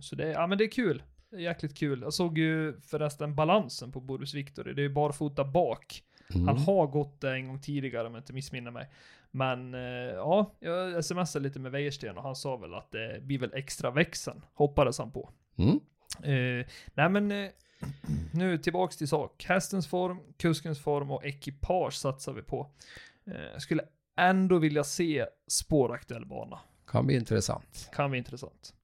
[0.00, 1.02] Så det, är- ja men det är kul.
[1.32, 2.00] Jäkligt kul.
[2.02, 4.74] Jag såg ju förresten balansen på Boris Victory.
[4.74, 6.02] Det är ju barfota bak.
[6.34, 6.48] Mm.
[6.48, 8.90] Han har gått det en gång tidigare om jag inte missminner mig.
[9.30, 9.80] Men eh,
[10.14, 13.90] ja, jag smsade lite med Wäjersten och han sa väl att det blir väl extra
[13.90, 14.44] växeln.
[14.54, 15.30] Hoppades han på.
[15.56, 15.80] Mm.
[16.22, 17.50] Eh, nej men eh,
[18.32, 19.44] nu tillbaks till sak.
[19.48, 22.70] Hästens form, kuskens form och ekipage satsar vi på.
[23.26, 23.82] Eh, skulle
[24.16, 26.60] ändå vilja se spåraktuell bana.
[26.86, 27.90] Kan bli intressant.
[27.92, 28.74] Kan bli intressant.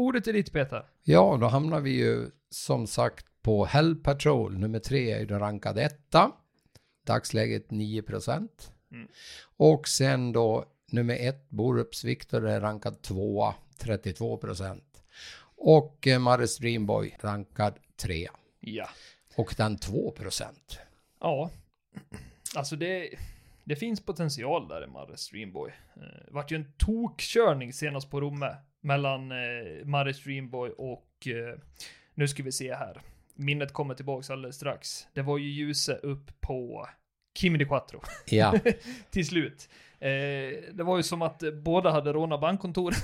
[0.00, 0.86] Ordet är ditt Peter.
[1.02, 4.58] Ja, då hamnar vi ju som sagt på Hell Patrol.
[4.58, 6.32] Nummer tre är ju den rankade etta.
[7.06, 8.72] Dagsläget 9 procent.
[8.92, 9.08] Mm.
[9.56, 15.02] Och sen då nummer ett, Borups Victor är rankad tvåa, 32 procent.
[15.56, 18.32] Och eh, Maris Dreamboy rankad trea.
[18.60, 18.88] Ja.
[19.36, 20.78] Och den 2 procent.
[21.20, 21.50] Ja.
[22.56, 23.10] Alltså det,
[23.64, 25.70] det finns potential där i Marre Streamboy.
[25.96, 31.58] Eh, Det vart ju en tokkörning senast på Romme mellan eh, Marre Streamboy och eh,
[32.14, 33.00] nu ska vi se här.
[33.34, 35.06] Minnet kommer tillbaks alldeles strax.
[35.14, 36.88] Det var ju ljuse upp på
[37.38, 38.54] Kimi de Quattro Ja,
[39.10, 39.68] till slut.
[39.98, 40.08] Eh,
[40.72, 42.94] det var ju som att eh, båda hade rånat bankkontor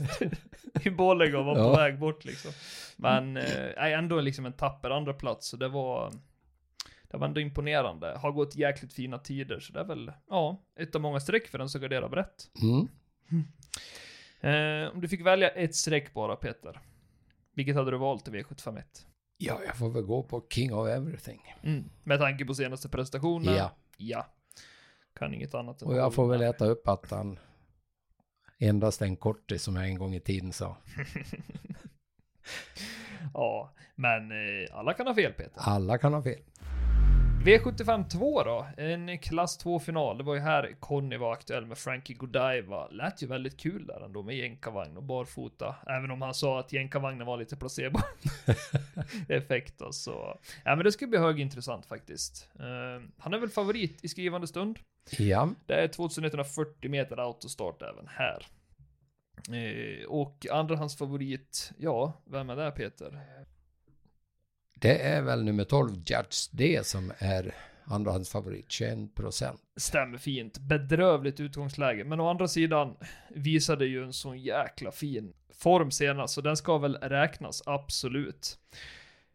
[0.84, 1.76] i Borlänge och var på Ja.
[1.76, 2.50] väg bort liksom.
[2.96, 6.12] Men eh, ändå liksom en tapper andra plats så det var
[7.10, 8.18] det var ändå imponerande.
[8.18, 11.58] Har gått jäkligt fina tider så det är väl, ja, ett av många streck för
[11.58, 12.50] den som garderar brett.
[12.62, 12.88] mm.
[14.40, 16.80] Eh, om du fick välja ett streck bara Peter.
[17.54, 18.82] Vilket hade du valt i V751?
[19.42, 21.54] ja jag får väl gå på King of Everything.
[21.62, 21.84] Mm.
[22.04, 23.54] Med tanke på senaste prestationen?
[23.54, 24.26] Ja, Ja.
[25.14, 27.38] Kan inget annat än och jag får väl äta upp att han
[28.58, 30.76] endast en kortis som jag en gång i tiden sa.
[33.34, 35.52] Ja, men eh, alla kan ha fel Peter.
[35.56, 36.40] Alla kan ha fel.
[37.44, 40.18] V75 2 då, en klass 2-final.
[40.18, 42.88] Det var ju här Conny var aktuell med Frankie Godiva.
[42.88, 45.76] Lät ju väldigt kul där ändå med jänkarvagn och barfota.
[45.86, 50.38] Även om han sa att jänkarvagnen var lite placebo-effekt då, så.
[50.64, 52.50] Ja men det ska bli högintressant faktiskt.
[52.60, 54.78] Uh, han är väl favorit i skrivande stund.
[55.18, 55.50] Ja.
[55.66, 58.46] Det är 2140 meter autostart även här.
[59.50, 63.20] Uh, och andrahandsfavorit, ja, vem är det Peter?
[64.80, 69.60] Det är väl nummer 12, Judge D, som är andrahandsfavorit, 21 procent.
[69.76, 70.58] Stämmer fint.
[70.58, 72.04] Bedrövligt utgångsläge.
[72.04, 72.96] Men å andra sidan
[73.28, 78.58] visade ju en sån jäkla fin form senast, så den ska väl räknas, absolut.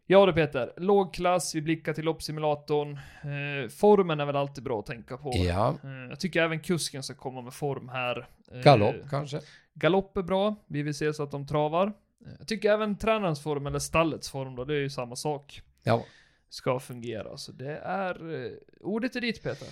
[0.06, 2.92] Ja du Peter, låg klass, vi blickar till loppsimulatorn.
[3.22, 5.32] Eh, formen är väl alltid bra att tänka på.
[5.34, 5.76] Ja.
[5.84, 8.28] Eh, jag tycker även kusken ska komma med form här.
[8.52, 9.40] Eh, Galopp kanske?
[9.74, 11.92] Galopp är bra, vi vill se så att de travar.
[12.38, 15.62] Jag tycker även tränarens form, eller stallets form då, det är ju samma sak.
[15.82, 16.04] Ja.
[16.48, 18.44] Ska fungera, så det är...
[18.44, 19.68] Eh, ordet är ditt Peter.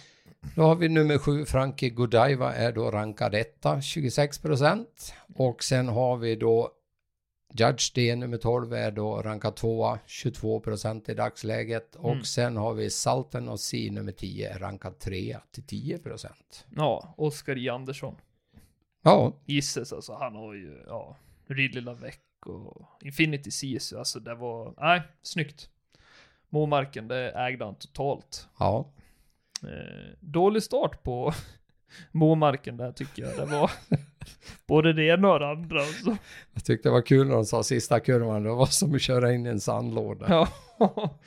[0.57, 5.15] Då har vi nummer 7, Frankie Godiva är då rankad etta, 26 procent.
[5.35, 6.71] Och sen har vi då
[7.55, 11.97] Judge D, nummer 12, är då rankad tvåa, 22 procent i dagsläget.
[11.97, 12.25] Och Mm.
[12.25, 16.67] sen har vi Salten och C, nummer 10, är rankad trea till 10 procent.
[16.77, 17.69] Ja, Oskar J.
[17.69, 18.17] Andersson.
[19.03, 22.15] Ja, Gisses alltså, han har ju, ja, Ridley Lavec
[22.47, 25.69] och Infinity Sisu, alltså det var, nej, snyggt.
[26.49, 28.49] Momarken, det ägde han totalt.
[28.59, 28.93] ja.
[29.63, 31.33] Eh, dålig start på
[32.13, 33.37] Momarken där tycker jag.
[33.37, 33.71] Det var
[34.67, 35.81] både det ena och det andra.
[35.81, 36.17] Alltså.
[36.53, 39.33] Jag tyckte det var kul när de sa sista kurvan, det var som att köra
[39.33, 40.27] in i en sandlåda.
[40.29, 40.49] Ja,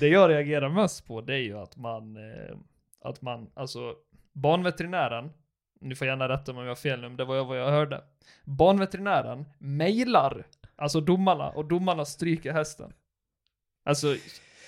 [0.00, 2.56] det jag reagerar mest på det är ju att man, eh,
[3.00, 3.94] att man, alltså
[4.32, 5.30] banveterinären,
[5.80, 7.70] ni får gärna rätta mig om jag har fel nu, men det var vad jag
[7.70, 8.02] hörde.
[8.44, 10.46] Banveterinären mejlar,
[10.78, 12.92] alltså domarna, och domarna stryker hästen.
[13.84, 14.16] Alltså,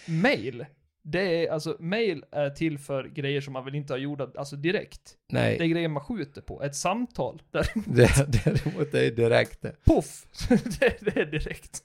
[0.09, 0.67] mail,
[1.03, 4.57] det är, alltså mail är till för grejer som man vill inte ha gjorda, alltså
[4.57, 5.17] direkt.
[5.29, 6.63] Det är Nej, grejer man skjuter på.
[6.63, 9.85] Ett samtal, där, det, däremot är direkt det.
[9.85, 11.83] poff, det, det är direkt.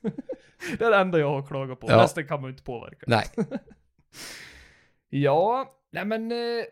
[0.77, 1.87] Det är det enda jag har klagat på.
[1.89, 2.03] Ja.
[2.03, 3.05] Resten kan man ju inte påverka.
[3.07, 3.25] Nej,
[5.09, 6.65] Ja, nej men eh,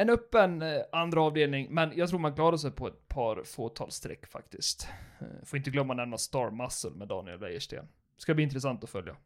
[0.00, 3.90] en öppen eh, andra avdelning, men jag tror man klarar sig på ett par fåtal
[3.90, 4.88] streck faktiskt.
[5.20, 7.88] Eh, får inte glömma nämna Star Muscle med Daniel Wäjersten.
[8.16, 9.16] Ska bli intressant att följa.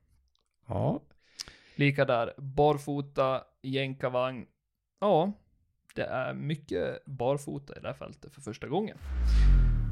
[0.66, 1.00] ja.
[1.74, 4.46] Lika där, barfota, jänkarvagn.
[5.00, 5.32] Ja,
[5.94, 8.98] det är mycket barfota i det här fältet för första gången.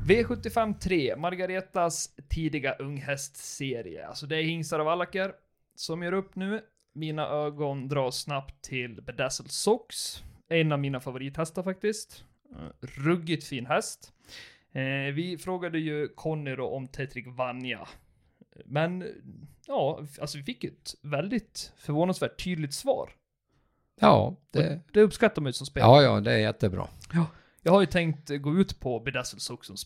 [0.08, 4.06] V75 3, Margaretas tidiga unghästserie.
[4.06, 5.34] Alltså det är hingstar av Allacker
[5.74, 6.62] som gör upp nu.
[6.92, 10.22] Mina ögon dras snabbt till Bedazzled Sox.
[10.50, 12.24] En av mina favorithästar faktiskt.
[12.52, 14.12] Eh, Ruggigt fin häst.
[14.72, 17.88] Eh, vi frågade ju Conny då om Tetrik Vanja.
[18.64, 19.04] Men,
[19.66, 23.10] ja, alltså vi fick ett väldigt förvånansvärt tydligt svar.
[24.00, 26.02] Ja, det, Det uppskattar man ju som spelare.
[26.02, 26.88] ja, ja, det är jättebra.
[27.62, 29.76] Jag har ju tänkt gå ut på Bedazzled Sox som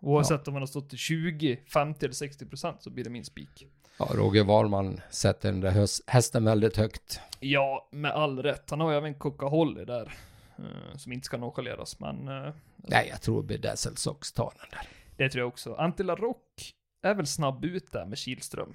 [0.00, 3.24] Oavsett om man har stått till 20, 50 eller 60 procent så blir det min
[3.24, 3.66] spik.
[3.98, 7.20] Ja, Roger Wahlman sätter den där hästen väldigt högt.
[7.40, 8.70] Ja, med all rätt.
[8.70, 10.14] Han har ju även Coca-Holly där.
[10.58, 14.88] eh, som inte ska nonchaleras, men eh, Nej, jag tror Bedazzled Sox tar den där.
[15.16, 15.74] det tror jag också.
[15.74, 18.74] Antilla Rock är väl snabb ut där med Kihlström.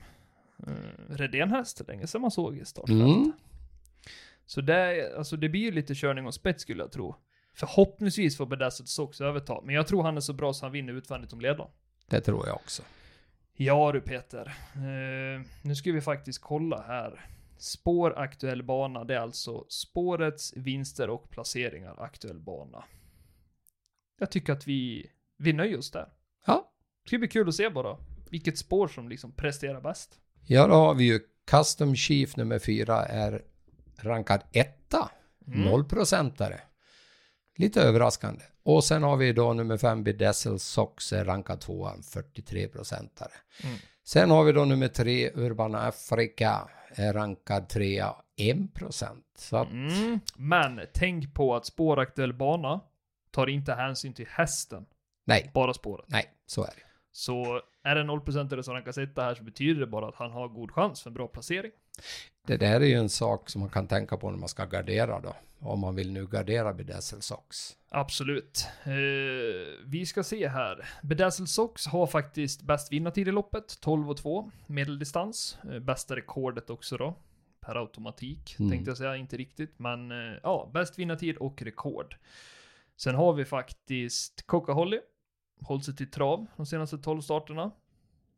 [0.68, 0.74] Uh,
[1.16, 3.08] Redén-häst, länge sedan man såg i startfältet.
[3.08, 3.32] Mm.
[4.46, 7.16] Så det, alltså det blir ju lite körning och spets skulle jag tro.
[7.54, 10.94] Förhoppningsvis får Bedazzled Sox överta, men jag tror han är så bra så han vinner
[10.94, 11.72] utvändigt om ledaren.
[12.08, 12.84] Det tror jag också.
[13.56, 14.48] Ja du Peter.
[14.76, 17.26] Eh, nu ska vi faktiskt kolla här.
[17.58, 22.84] Spår aktuell bana, det är alltså spårets vinster och placeringar aktuell bana.
[24.20, 26.08] Jag tycker att vi, vi nöjer oss där.
[26.46, 26.74] Ja.
[27.04, 27.98] Det ska bli kul att se bara
[28.30, 30.20] vilket spår som liksom presterar bäst.
[30.46, 31.20] Ja, då har vi ju
[31.52, 33.42] Custom Chief nummer fyra är
[33.98, 35.12] rankad etta.
[35.48, 35.62] Mm.
[35.62, 36.62] Nollprocentare.
[37.56, 38.44] Lite överraskande.
[38.64, 43.32] Och sen har vi då nummer fem Bedazzled Sox rankad tvåa, 43 procentare.
[43.64, 43.78] Mm.
[44.04, 49.50] Sen har vi då nummer tre Urban Africa rankad trea, 1 procent.
[49.52, 50.20] Mm.
[50.36, 52.80] Men tänk på att spår aktuell bana
[53.32, 54.86] tar inte hänsyn till hästen,
[55.26, 56.06] nej, bara spåret.
[56.08, 56.84] nej, så är det.
[57.12, 60.32] Så är det 0% som han kan sätta här så betyder det bara att han
[60.32, 61.72] har god chans för en bra placering.
[62.48, 65.20] Det där är ju en sak som man kan tänka på när man ska gardera
[65.20, 65.36] då.
[65.60, 67.78] Om man vill nu gardera Bedazzled Sox.
[67.90, 68.68] Absolut.
[68.84, 68.92] Eh,
[69.86, 70.90] vi ska se här.
[71.04, 75.58] Bedazzled Sox har faktiskt bäst vinnartid i loppet, 12 och 2, medeldistans.
[75.72, 77.16] Eh, bästa rekordet också då.
[77.60, 78.72] Per automatik, Mm.
[78.72, 79.80] tänkte jag säga, inte riktigt.
[79.80, 82.16] Men eh, ja, bäst vinnartid och rekord.
[82.98, 85.00] Sen har vi faktiskt Coca-Holly.
[85.62, 87.72] Hållit sig till trav de senaste 12 starterna.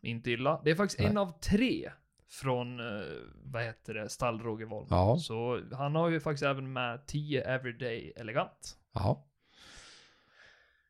[0.02, 0.62] Inte illa.
[0.64, 1.10] Det är faktiskt Nej.
[1.10, 1.92] en av tre
[2.30, 3.06] Från, eh,
[3.44, 4.88] vad heter det, stall Roger Wollman.
[5.00, 5.18] Ja.
[5.20, 8.78] Så han har ju faktiskt även med 10 Everyday Elegant.
[8.94, 9.26] Ja,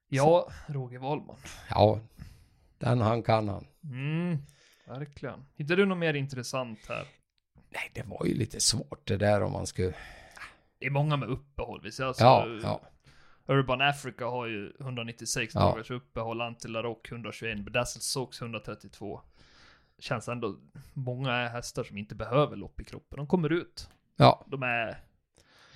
[0.08, 1.38] Ja, Roger Wollman.
[1.70, 2.00] ja,
[2.78, 3.68] den han kan han.
[3.84, 4.38] Mm,
[4.88, 5.46] verkligen.
[5.56, 7.06] Hittar du något mer intressant här?
[7.70, 9.94] Nej, det var ju lite svårt det där om man skulle...
[10.80, 11.82] Det är många med uppehåll.
[11.84, 12.82] Vi ser alltså, Ja, ja,
[13.48, 15.60] Urban Africa har ju 196 Ja.
[15.62, 19.22] dagars uppehåll, Antilla Rock 121, Bedazzled Sox 132.
[20.00, 20.56] Känns ändå,
[20.94, 23.18] många är hästar som inte behöver lopp i kroppen.
[23.18, 23.90] De kommer ut.
[24.16, 24.98] ja, De är,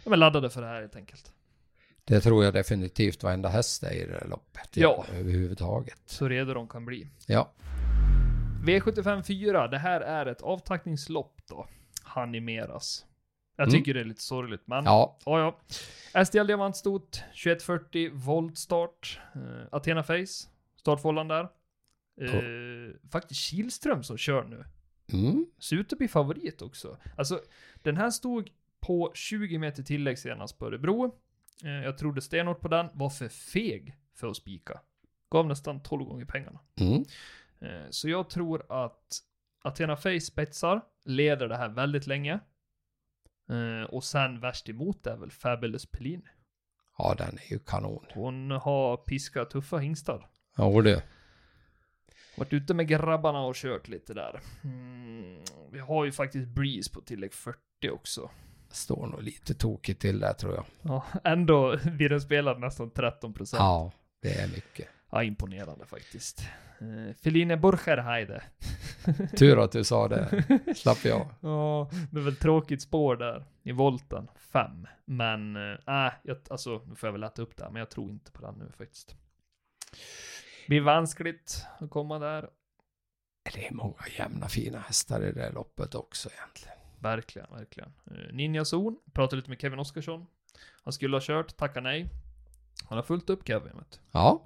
[0.03, 1.31] de är laddade för det här helt enkelt.
[2.03, 4.77] det tror jag definitivt varenda häst är i det där loppet.
[4.77, 5.05] Ja.
[5.13, 5.99] Överhuvudtaget.
[6.05, 7.07] Så redo de kan bli.
[7.27, 7.51] Ja,
[8.63, 11.67] V75 4, det här är ett avtackningslopp då.
[12.03, 13.05] Hanimeras.
[13.55, 13.79] Jag Mm.
[13.79, 15.39] tycker det är lite sorgligt, men ja, Ja,
[16.13, 16.25] ja.
[16.25, 19.19] STL Diamantstot, 2140, voltstart.
[19.35, 21.47] Uh, Athena Face, startfållan där.
[22.21, 24.65] Uh, faktiskt Kihlström som kör nu.
[25.13, 26.97] mm, Ser ut att bli favorit också.
[27.17, 27.41] Alltså,
[27.83, 31.15] den här stod på 20 meter tillägg senast på Örebro.
[31.63, 34.79] Eh, jag trodde stenhårt på den, var för feg för att spika.
[35.31, 36.59] Gav nästan 12 gånger pengarna.
[36.79, 37.03] mm,
[37.61, 39.19] Eh, så jag tror att
[39.63, 42.39] Athena Face spetsar, leder det här väldigt länge.
[43.49, 46.23] Eh, och sen värst emot är väl Fabulous Pellini.
[46.97, 48.05] ja, den är ju kanon.
[48.13, 50.29] Hon har piskat tuffa hingstar.
[50.55, 51.01] Ja, du.
[52.39, 54.39] Varit ute med grabbarna och kört lite där.
[54.63, 55.37] Mm,
[55.71, 57.57] vi har ju faktiskt Breeze på tillägg 40
[57.91, 58.29] också.
[58.71, 60.65] Står nog lite tokigt till där tror jag.
[60.81, 63.59] Ja, ändå blir den spelad nästan 13 procent.
[63.59, 63.69] Ja.
[63.69, 64.87] Ja, det är mycket.
[65.23, 66.43] imponerande faktiskt.
[66.81, 68.43] Uh, Feline Burgerheide.
[69.37, 70.43] Tur att du sa det.
[70.75, 71.27] Slapp jag.
[71.39, 74.27] Ja, det är väl tråkigt spår där i volten.
[74.35, 74.87] Fem.
[75.05, 78.11] Men, äh, jag, alltså, nu får jag väl äta upp det här, men jag tror
[78.11, 79.15] inte på den nu faktiskt.
[80.69, 82.49] Blir vanskligt att komma där.
[83.53, 86.77] Det är många jämna fina hästar i det där loppet också egentligen.
[86.99, 87.93] Verkligen, verkligen.
[88.11, 90.25] Eh, Ninja Zon, pratade lite med Kevin Oskarsson.
[90.83, 92.09] Han skulle ha kört, tacka nej.
[92.89, 93.99] Han har fullt upp Kevin, vet.
[94.11, 94.45] Ja,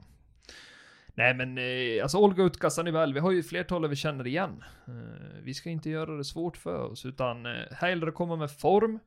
[1.14, 4.64] Nej men, eh, alltså Olga Utkassan väl, vi har ju flertal vi känner igen.
[4.88, 9.00] Eh, vi ska inte göra det svårt för oss, utan eh, hellre komma med form,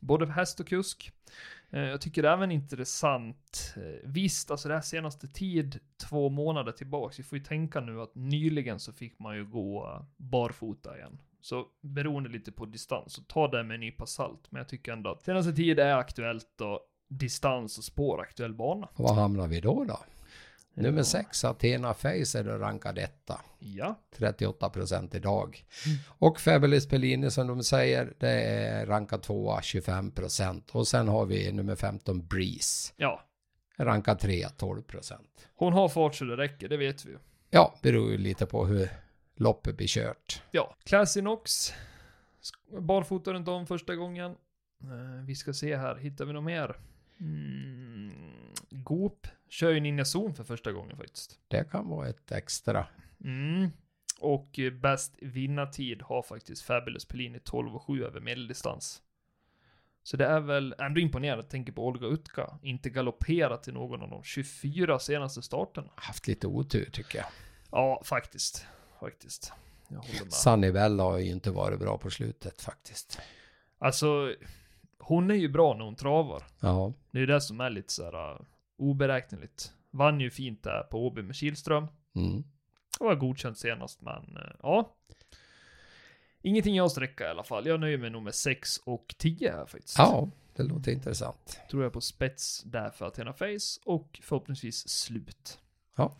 [0.00, 1.12] både för häst och kusk.
[1.70, 5.78] Eh, jag tycker det är även intressant, eh, visst, alltså det här senaste tid,
[6.08, 10.06] två månader tillbaks, vi får ju tänka nu att nyligen så fick man ju gå
[10.16, 11.22] barfota igen.
[11.40, 14.46] Så beroende lite på distans, så ta det med en nypa salt.
[14.50, 18.88] Men jag tycker ändå att senaste tid är aktuellt och distans och spår aktuell bana.
[18.94, 19.98] och var hamnar vi då då?
[20.74, 21.02] Nummer.
[21.02, 23.40] 6, Athena Face är då rankad etta.
[23.58, 25.64] Ja, 38 procent idag.
[25.86, 25.98] Mm.
[26.08, 30.70] Och Fabulous Pellini som de säger, det är rankad tvåa, 25 procent.
[30.70, 32.92] Och sen har vi nummer 15, Breeze.
[32.96, 33.26] ja.
[33.76, 35.48] Rankad trea, 12 procent.
[35.54, 37.18] Hon har fart så det räcker, det vet vi ju.
[37.50, 38.88] Ja, beror ju lite på hur
[39.36, 40.42] loppet blir kört.
[40.50, 41.72] Ja, Classinox.
[42.80, 44.30] Barfota runt om första gången.
[44.82, 46.76] Eh, vi ska se här, hittar vi något mer?
[47.20, 48.12] Mm,
[48.70, 51.38] Goop kör ju Ninja Zon för första gången faktiskt.
[51.48, 52.86] Det kan vara ett extra.
[53.24, 53.70] Mm.
[54.20, 59.02] Och eh, bäst vinnartid har faktiskt Fabulous Pellini 12 och 7 över medeldistans.
[60.02, 62.58] Så det är väl ändå imponerande, jag tänker på Olga Utka.
[62.62, 65.90] Inte galopperat till någon av de 24 senaste starterna.
[65.94, 67.26] Haft lite otur tycker jag.
[67.70, 68.66] Ja, faktiskt.
[69.00, 69.52] Faktiskt.
[69.88, 70.32] Jag håller med.
[71.04, 73.20] Har ju inte varit bra på slutet faktiskt.
[73.78, 74.34] Alltså,
[74.98, 76.42] hon är ju bra när hon travar.
[76.60, 78.40] Ja, Det är ju det som är lite så här uh,
[78.80, 79.72] oberäkneligt.
[79.90, 81.86] Vann ju fint där på Åby med Kihlström.
[82.16, 82.44] mm.
[82.98, 84.96] Det var godkänt senast, men uh, ja.
[86.42, 87.66] Ingenting jag sträcka i alla fall.
[87.66, 89.98] Jag nöjer mig nog med 6 och 10 här faktiskt.
[89.98, 91.60] ja det låter intressant.
[91.70, 95.58] Tror jag på spets där för Athena Face och förhoppningsvis slut.
[95.96, 96.16] Ja.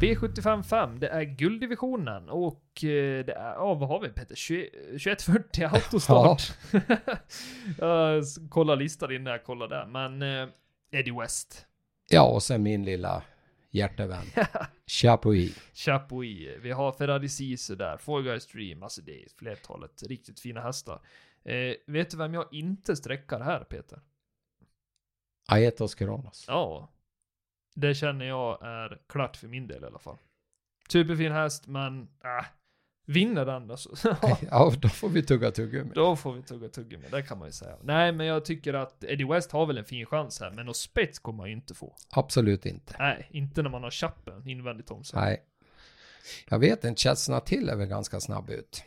[0.00, 4.34] V75 5, det är gulddivisionen och eh, det är, ja vad har vi Peter?
[4.34, 6.42] 20 2140 autostart.
[7.78, 10.48] jag s- kollar listan innan jag kollar där, men eh,
[10.90, 11.66] Eddie West.
[12.12, 13.22] Ja, och sen min lilla
[13.70, 14.24] hjärtevän.
[14.86, 15.70] Chapuis.
[15.74, 20.60] Chapuis, vi har Ferrari Sisu där, Four Guys Dream, alltså det är flertalet riktigt fina
[20.60, 21.00] hästar.
[21.44, 24.00] Eh, vet du vem jag inte sträckar här Peter?
[25.48, 26.44] Aetos Kronos.
[26.48, 26.88] Ja.
[27.74, 30.18] Det känner jag är klart för min del i alla fall.
[30.88, 32.46] Superfin häst, men äh,
[33.12, 33.90] vinner den alltså.
[34.50, 35.90] Ja, då får vi tugga tuggummi.
[35.94, 37.76] Då får vi tugga tuggummi, det kan man ju säga.
[37.82, 40.76] Nej, men jag tycker att Eddie West har väl en fin chans här, men något
[40.76, 41.96] spets kommer man ju inte få.
[42.10, 42.96] Absolut inte.
[42.98, 45.20] Nej, inte när man har chappen invändigt om sig.
[45.20, 45.42] Nej.
[46.48, 48.84] Jag vet inte, Chesna till är väl ganska snabb ut.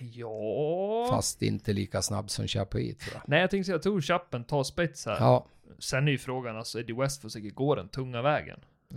[0.00, 1.06] Ja...
[1.10, 3.22] Fast inte lika snabb som Chapuis tror jag.
[3.26, 5.16] Nej, jag tänkte jag tror chappen tar spets här.
[5.20, 5.46] Ja,
[5.78, 8.60] Sen är ju frågan, alltså Eddie West får säkert gå den tunga vägen.
[8.90, 8.96] Eh,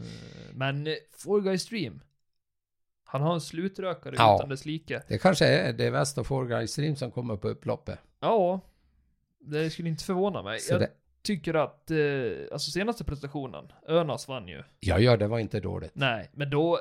[0.53, 2.01] Men eh, Four Guys Dream.
[3.14, 4.36] Han har en slutrökare Ja.
[4.38, 5.01] utan dess like.
[5.07, 7.99] Det kanske är det Väst och Guy Stream som kommer på upploppet.
[8.20, 8.59] Ja,
[9.39, 10.59] det skulle inte förvåna mig.
[10.59, 10.89] Så Jag det,
[11.22, 11.97] tycker att, eh,
[12.51, 14.64] alltså senaste prestationen, Önas vann ju.
[14.80, 15.91] ja, ja, det var inte dåligt.
[15.95, 16.80] Nej, men då,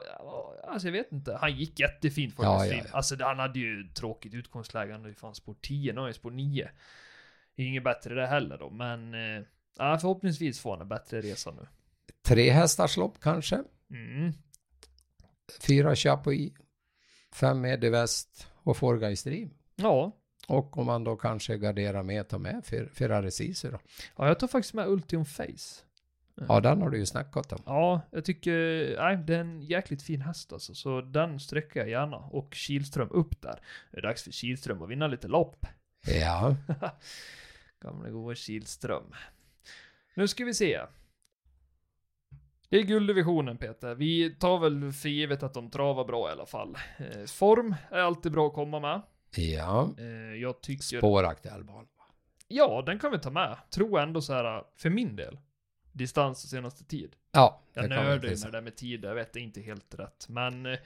[0.68, 2.84] alltså jag vet inte, han gick jättefint för Ja, ja, ja.
[2.92, 6.14] Alltså han hade ju tråkigt utgångsläge, han hade ju fan spår 10, nu har ju
[6.14, 6.70] spår 9.
[7.56, 9.42] Det är Inget bättre det heller då, men eh,
[9.76, 11.66] förhoppningsvis får han en bättre resa nu.
[12.22, 13.62] Tre hästars lopp kanske.
[13.90, 14.32] Mm.
[15.60, 16.52] Fyra Chapuis,
[17.32, 19.50] fem med i väst och Guy Stream.
[19.76, 20.12] Ja.
[20.48, 23.78] Och om man då kanske garderar med, ta med Fer- Ferrari Sisu då.
[24.16, 25.82] ja, jag tar faktiskt med Ultium Face.
[26.48, 27.62] Ja, den har du ju snackat om.
[27.66, 28.52] Ja, jag tycker,
[28.98, 32.16] nej, det är en jäkligt fin häst alltså, så den sträcker jag gärna.
[32.16, 33.60] Och Kihlström upp där.
[33.90, 35.66] Det är dags för Kihlström att vinna lite lopp.
[36.20, 36.56] Ja,
[37.84, 39.14] Gamle goa Kihlström.
[40.14, 40.80] Nu ska vi se.
[42.72, 43.94] Det är gulddivisionen Peter.
[43.94, 46.78] Vi tar väl för givet att de travar bra i alla fall.
[46.98, 49.02] Eh, form är alltid bra att komma med.
[49.36, 49.94] ja.
[49.98, 50.06] Eh,
[50.40, 50.98] jag tycker...
[50.98, 51.88] Spåraktuell bana.
[52.48, 53.56] Ja, den kan vi ta med.
[53.70, 55.38] Tror ändå så här, för min del.
[55.92, 57.16] Distans och senaste tid.
[57.32, 59.60] Ja, det Jag nördar ju med det där med tid, jag vet det är inte
[59.60, 60.26] helt rätt.
[60.28, 60.78] Men eh,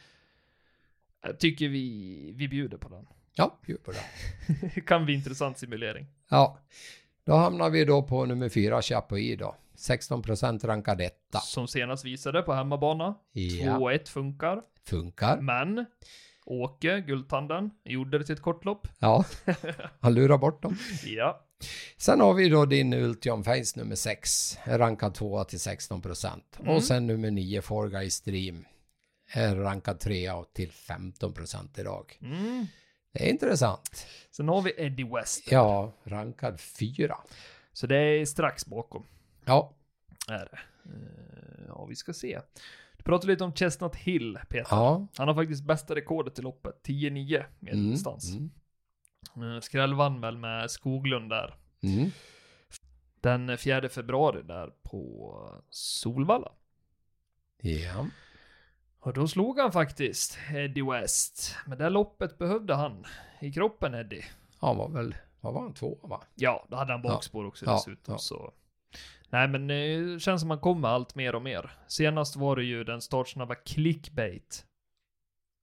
[1.23, 3.07] jag tycker vi, vi bjuder på den.
[3.35, 4.81] Ja, bjud på det.
[4.87, 6.07] kan bli intressant simulering.
[6.29, 6.59] Ja,
[7.25, 9.55] då hamnar vi då på nummer fyra Chapuis då.
[9.77, 11.39] 16% rankad etta.
[11.39, 13.15] Som senast visade på hemmabana.
[13.33, 14.63] Ja, 2-1 funkar.
[14.85, 15.41] funkar.
[15.41, 15.87] Men
[16.49, 18.89] Åke, Guldtanden, gjorde det till ett kortlopp.
[18.99, 19.25] Ja,
[20.01, 20.79] han lurar bort dem.
[21.05, 21.47] Ja.
[21.97, 26.41] Sen har vi då din Ultium Face nummer 6, rankad 2 till 16%.
[26.61, 26.75] Mm.
[26.77, 28.65] Och sen nummer 9 Four Guy Stream,
[29.33, 32.19] är rankad 3 till 15% idag.
[32.23, 32.67] Mm.
[33.13, 34.07] Det är intressant.
[34.31, 35.53] Sen har vi Eddie West.
[35.53, 37.17] Ja, rankad 4.
[37.73, 39.07] Så det är strax bakom.
[39.47, 39.75] Ja,
[40.29, 40.59] Är det.
[40.91, 42.41] Eh, Ja, vi ska se.
[42.97, 44.67] Du pratade lite om Chestnut Hill, Peter.
[44.71, 45.07] ja.
[45.17, 48.31] Han har faktiskt bästa rekordet i loppet, 10-9 medeldistans.
[48.33, 48.51] Mm,
[49.37, 49.61] Mm.
[49.63, 51.55] Skrällvann väl med Skoglund där.
[51.83, 52.11] mm.
[53.21, 56.53] Den 4 februari där på Solvalla.
[57.61, 58.07] Ja,
[58.99, 61.57] Och då slog han faktiskt Eddie West.
[61.67, 63.05] Men det loppet behövde han
[63.41, 64.25] i kroppen Eddie.
[64.61, 66.23] han var väl, vad var han, två va?
[66.35, 68.19] Ja, då hade han bakspår också Ja, dessutom ja.
[68.19, 68.53] så.
[69.37, 71.71] Nej men eh, det känns som man kommer allt mer och mer.
[71.89, 74.65] Senast var det ju den startsnabba clickbait.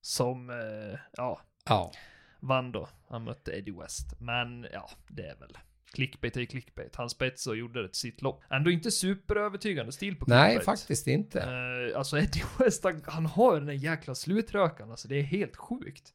[0.01, 1.91] Som, eh, ja, Ja,
[2.39, 2.89] vann då.
[3.09, 4.19] Han mötte Eddie West.
[4.19, 5.57] Men ja, det är väl.
[5.93, 6.95] Clickbait är ju clickbait.
[6.95, 8.43] Han spetsade och gjorde det till sitt lopp.
[8.49, 10.65] Ändå inte superövertygande stil på nej clickbait.
[10.65, 11.41] faktiskt inte.
[11.41, 14.91] Eh, alltså Eddie West, han, han har den där jäkla slutrökan.
[14.91, 16.13] Alltså det är helt sjukt.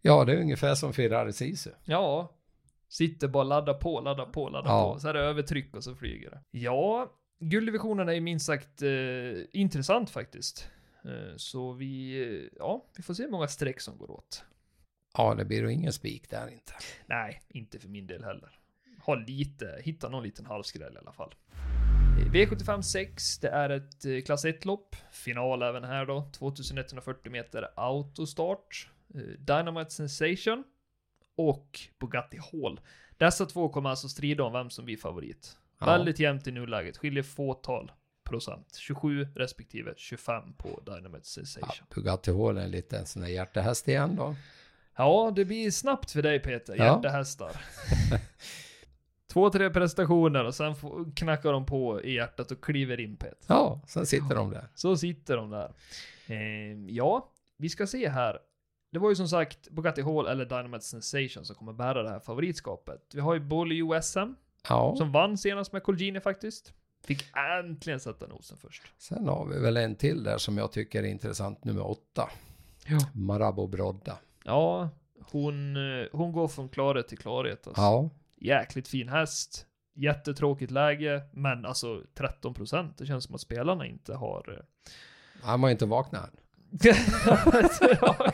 [0.00, 1.70] Ja, det är ungefär som Ferrari Sisu.
[1.84, 2.37] Ja.
[2.88, 4.92] Sitter bara ladda på, ladda på, ladda Ja.
[4.94, 5.00] på.
[5.00, 6.40] Så är det övertryck och så flyger det.
[6.50, 8.90] Ja, gulddivisionen är ju minst sagt eh,
[9.52, 10.68] intressant faktiskt.
[11.04, 14.44] Eh, så vi, eh, ja, vi får se hur många streck som går åt.
[15.16, 16.72] Ja, det blir då ingen spik där inte.
[17.06, 18.58] Nej, inte för min del heller.
[19.04, 21.34] Ha lite, hitta någon liten halvskräll i alla fall.
[22.32, 24.96] V75 6, det är ett eh, klass 1-lopp.
[25.12, 26.30] Final även här då.
[26.32, 28.88] 2140 meter autostart.
[29.14, 30.64] Eh, Dynamite Sensation.
[31.38, 32.80] Och Bugatti Hall.
[33.16, 35.56] Dessa två kommer alltså strida om vem som blir favorit.
[35.78, 35.86] Ja.
[35.86, 36.96] Väldigt jämnt i nuläget.
[36.96, 37.92] Skiljer fåtal
[38.24, 38.74] procent.
[38.76, 41.86] 27 respektive 25 på Dynamite Ja, Sensation.
[41.94, 44.34] Bugatti Hall är en liten sån där hjärtehäst igen då.
[44.96, 46.84] Ja, det blir snabbt för dig Peter, Ja.
[46.84, 47.50] hjärtehästar.
[49.32, 50.74] Två, tre prestationer och sen
[51.16, 53.38] knackar de på i hjärtat och kliver in Peter.
[53.46, 54.68] Ja, sen sitter de där.
[54.74, 55.72] Så sitter de där.
[56.26, 58.38] Eh, ja, vi ska se här.
[58.90, 62.20] Det var ju som sagt Bugatti Hall eller Dynamite Sensation som kommer bära det här
[62.20, 63.00] favoritskapet.
[63.14, 64.34] Vi har ju Bolly USM
[64.68, 66.72] Ja, som vann senast med Colgini faktiskt.
[67.04, 67.24] Fick
[67.60, 68.82] äntligen sätta nosen först.
[68.98, 72.30] sen har vi väl en till där som jag tycker är intressant, nummer åtta.
[72.86, 72.98] Ja.
[73.14, 74.18] Marabou Brodda.
[74.44, 74.88] Ja,
[75.32, 77.66] hon, eh, hon går från klarhet till klarhet.
[77.66, 77.82] Alltså.
[77.82, 78.10] Ja,
[78.40, 79.66] Jäkligt fin häst.
[79.94, 82.98] Jättetråkigt läge, men alltså 13 procent.
[82.98, 84.52] Det känns som att spelarna inte har...
[84.58, 84.90] eh,
[85.42, 86.30] han var inte vaknat än.
[88.00, 88.32] ja.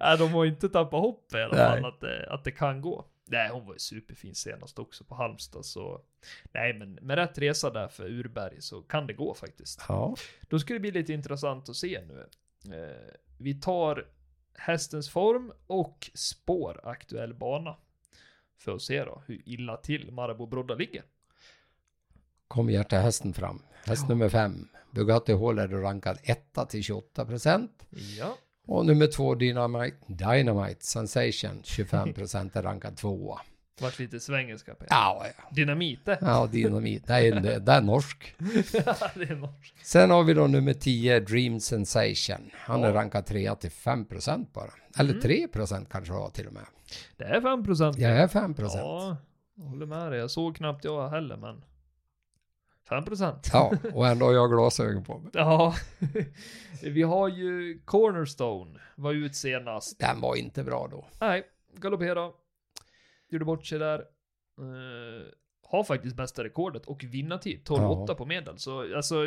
[0.00, 3.04] Nej, de har inte tappat hopp i alla fall att det, att det kan gå.
[3.24, 6.00] Nej, hon var ju superfin senast också på Halmstad, så...
[6.52, 9.84] Nej, men med rätt resa där för Urberg så kan det gå faktiskt.
[9.88, 10.16] Ja,
[10.48, 12.26] Då ska det bli lite intressant att se nu.
[12.74, 14.06] Eh, vi tar
[14.54, 17.76] hästens form och spår aktuell bana.
[18.56, 21.02] För att se då hur illa till Marabou Brodda ligger.
[22.48, 23.62] kom hjärtehästen fram.
[23.86, 24.68] Häst nummer fem.
[24.90, 27.70] Bugatti Hall är då rankad etta till 28 procent.
[28.18, 28.36] Ja.
[28.66, 33.40] Och nummer två Dynamite, Dynamite Sensation 25 procent är rankad tvåa.
[33.80, 34.86] Vart lite svengelska Peter.
[34.90, 35.44] Ja, ja.
[35.54, 36.18] Dynamit det.
[36.20, 37.06] ja dynamit.
[37.06, 38.34] Det är, det, det är norsk.
[38.38, 39.86] det är norskt.
[39.86, 42.50] Sen har vi då nummer 10, Dream Sensation.
[42.54, 42.94] Han är Ja.
[42.94, 44.70] rankad 3 till 5% bara.
[44.98, 45.22] Eller Mm.
[45.22, 46.66] 3% kanske det var till och med.
[47.16, 47.98] Det är 5 procent.
[47.98, 48.70] Jag är 5%.
[48.74, 49.16] Ja,
[49.56, 50.20] jag håller med dig.
[50.20, 51.64] Jag såg knappt jag heller, men
[52.88, 53.50] 5 procent.
[53.52, 55.30] Ja, och ändå har jag glasögon på mig.
[55.34, 55.74] Ja,
[56.82, 59.98] vi har ju Cornerstone, var ut senast.
[59.98, 61.06] Den var inte bra då.
[61.20, 61.44] Nej,
[61.76, 62.30] galoppera.
[63.30, 63.98] Gjorde bort sig där.
[63.98, 65.26] Eh,
[65.62, 67.60] har faktiskt bästa rekordet och vinnartid.
[67.64, 68.14] 12-8 Ja.
[68.14, 68.58] på medel.
[68.58, 69.24] Så alltså,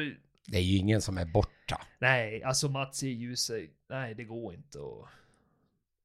[0.47, 1.81] Det är ju ingen som är borta.
[1.99, 3.69] nej, alltså Mats i ljuset.
[3.89, 5.09] Nej, det går inte att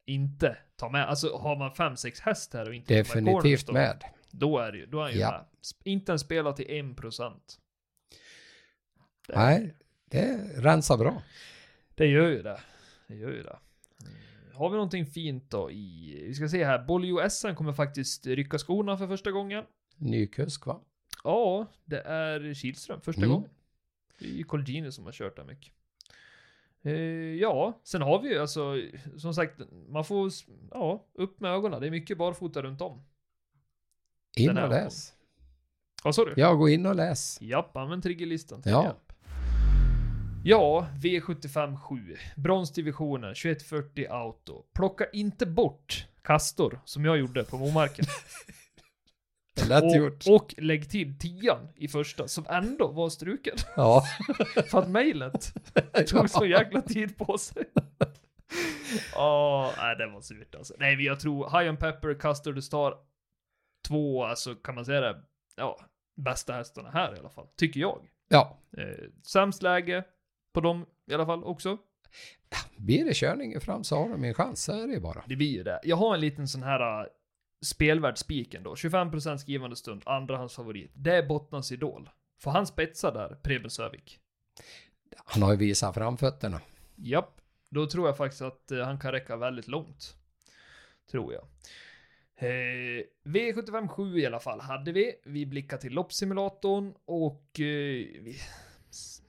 [0.07, 1.09] inte ta med.
[1.09, 4.05] Alltså har man 5-6 häst här och inte Definitivt med.
[4.39, 5.31] Då är det ju, då är han ju Ja.
[5.31, 5.45] med.
[5.93, 7.59] Inte ens spelat till 1%.
[9.29, 9.75] Det, Nej,
[10.11, 11.23] det rensar bra.
[11.95, 12.61] det gör ju det.
[13.09, 13.59] Det gör ju det.
[14.01, 18.27] Eh, Har vi någonting fint då i, vi ska se här, Bolio SM kommer faktiskt
[18.27, 19.65] rycka skorna för första gången.
[19.97, 20.81] Ny kusk va?
[21.25, 23.31] Ja, det är Kihlström första Mm.
[23.35, 23.51] gången.
[24.19, 25.73] Det är ju Colgjini som har kört där mycket.
[26.83, 26.93] Eh,
[27.41, 28.75] ja, sen har vi ju alltså,
[29.19, 30.31] som sagt, man får,
[30.71, 31.81] ja, upp med ögonen.
[31.81, 33.03] Det är mycket barfota runt om.
[34.37, 35.13] In och läs.
[36.05, 36.35] Vad sa du?
[36.37, 37.39] Ja, gå in och läs.
[37.41, 38.83] Japp, använd triggerlistan till Ja.
[38.85, 39.13] hjälp.
[40.45, 42.17] Ja, V75 7.
[42.37, 44.63] Bronsdivisionen, 2140 auto.
[44.75, 48.05] Plocka inte bort kastor, som jag gjorde på Momarken.
[49.83, 53.57] Och, och lägg till tian i första, som ändå var struken.
[53.77, 54.03] Ja.
[54.71, 55.53] För att mejlet
[56.07, 57.65] tog så jäkla tid på sig.
[59.17, 60.75] Åh, nej det var surt alltså.
[60.79, 62.95] Nej, jag tror High on Pepper, Custer the Star,
[63.89, 65.23] två, alltså kan man säga det,
[65.57, 65.81] ja,
[66.17, 68.09] bästa hästarna här i alla fall, tycker jag.
[68.29, 68.59] ja.
[68.77, 70.05] Eh, sämst läge
[70.53, 71.79] på dem i alla fall också.
[72.77, 74.63] Blir det körningen fram så har de en chans.
[74.65, 75.25] Så är det bara.
[75.27, 75.81] Det blir ju det.
[75.83, 77.07] Jag har en liten sån här uh,
[77.65, 78.75] spelvärd spiken då.
[78.75, 80.91] 25% skrivande stund, andrahandsfavorit.
[80.95, 82.11] Det är Bottnans idol.
[82.41, 84.19] Får han spetsa där, Preben Sövik?
[85.17, 86.61] Han har ju visat framfötterna.
[86.97, 87.41] Japp.
[87.71, 90.17] Då tror jag faktiskt att eh, han kan räcka väldigt långt.
[91.11, 91.45] Tror jag.
[92.39, 95.15] Eh, V75 7 i alla fall hade vi.
[95.25, 97.65] Vi blickar till loppsimulatorn och eh,
[98.23, 98.37] vi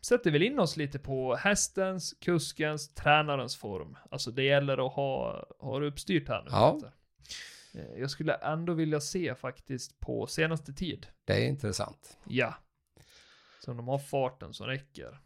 [0.02, 3.98] sätter väl in oss lite på hästens, kuskens, tränarens form.
[4.12, 6.50] Alltså det gäller att ha, ha det uppstyrt här nu.
[6.52, 6.80] Ja.
[7.74, 11.08] Eh, jag skulle ändå vilja se faktiskt på senaste tid.
[11.26, 12.18] Det är intressant.
[12.24, 12.56] Ja.
[13.60, 15.20] Så de har farten som räcker.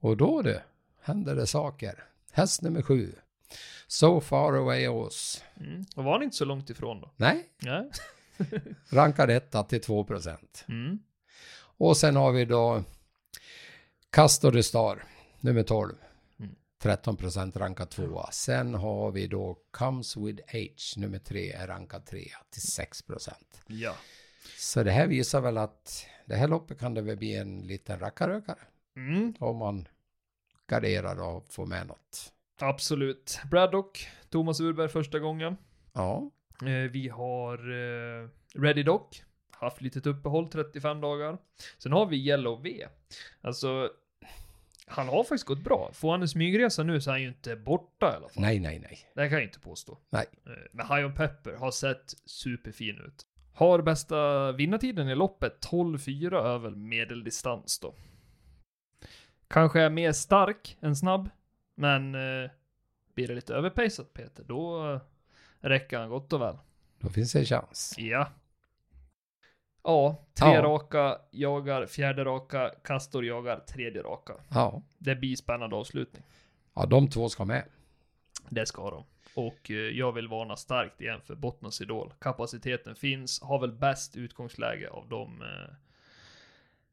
[0.00, 0.62] Och då det
[1.00, 2.04] händer det saker.
[2.32, 3.12] Häst nummer sju.
[3.86, 5.44] So far away Ås.
[5.60, 5.84] Mm.
[5.96, 7.10] Och var han inte så långt ifrån då?
[7.16, 7.90] Nej, Nej.
[8.90, 10.64] rankad etta till 2 procent.
[10.68, 10.98] Mm.
[11.76, 12.84] Och sen har vi då
[14.10, 15.04] Castor de Star,
[15.40, 15.94] nummer 12.
[16.38, 16.54] Mm.
[16.82, 18.30] 13 procent rankad tvåa.
[18.30, 23.60] Sen har vi då Comes with Age, nummer 3 är rankad trea till 6 procent.
[23.66, 23.94] Ja.
[24.58, 27.98] Så det här visar väl att det här loppet kan det väl bli en liten
[27.98, 28.58] rackarökare.
[28.96, 29.34] Mm.
[29.38, 29.88] Om man
[30.66, 32.32] garderar och får med något.
[32.62, 33.40] Absolut.
[33.50, 35.56] Braddock, Thomas Urberg första gången.
[35.92, 36.30] Ja,
[36.66, 41.38] Eh, vi har eh, Ready Dock, haft litet uppehåll, 35 dagar.
[41.78, 42.86] Sen har vi Yellow V.
[43.40, 43.90] Alltså,
[44.86, 45.90] han har faktiskt gått bra.
[45.92, 48.42] Får han en smygresa nu så är han ju inte borta i alla fall.
[48.42, 48.98] nej, nej, nej.
[49.14, 49.98] Det kan jag inte påstå.
[50.10, 50.26] Nej.
[50.46, 53.26] Eh, Men High on Pepper har sett superfin ut.
[53.54, 57.94] Har bästa vinnartiden i loppet 12-4 över medeldistans då.
[59.48, 61.30] Kanske är mer stark än snabb,
[61.74, 62.50] men eh,
[63.14, 65.00] blir det lite överpacat Peter, då eh,
[65.60, 66.58] räcker han gott och väl.
[66.98, 67.94] Då finns det en chans.
[67.98, 68.28] Ja.
[69.84, 70.62] Ja, tre Ja.
[70.62, 74.32] raka jagar, fjärde raka, Kastor jagar, tredje raka.
[74.50, 74.82] Ja.
[74.98, 76.22] Det blir spännande avslutning.
[76.74, 77.64] ja, de två ska med.
[78.48, 79.04] Det ska de.
[79.34, 82.14] Och eh, jag vill varna starkt igen för Bottnas Idol.
[82.18, 85.74] Kapaciteten finns, har väl bäst utgångsläge av de eh,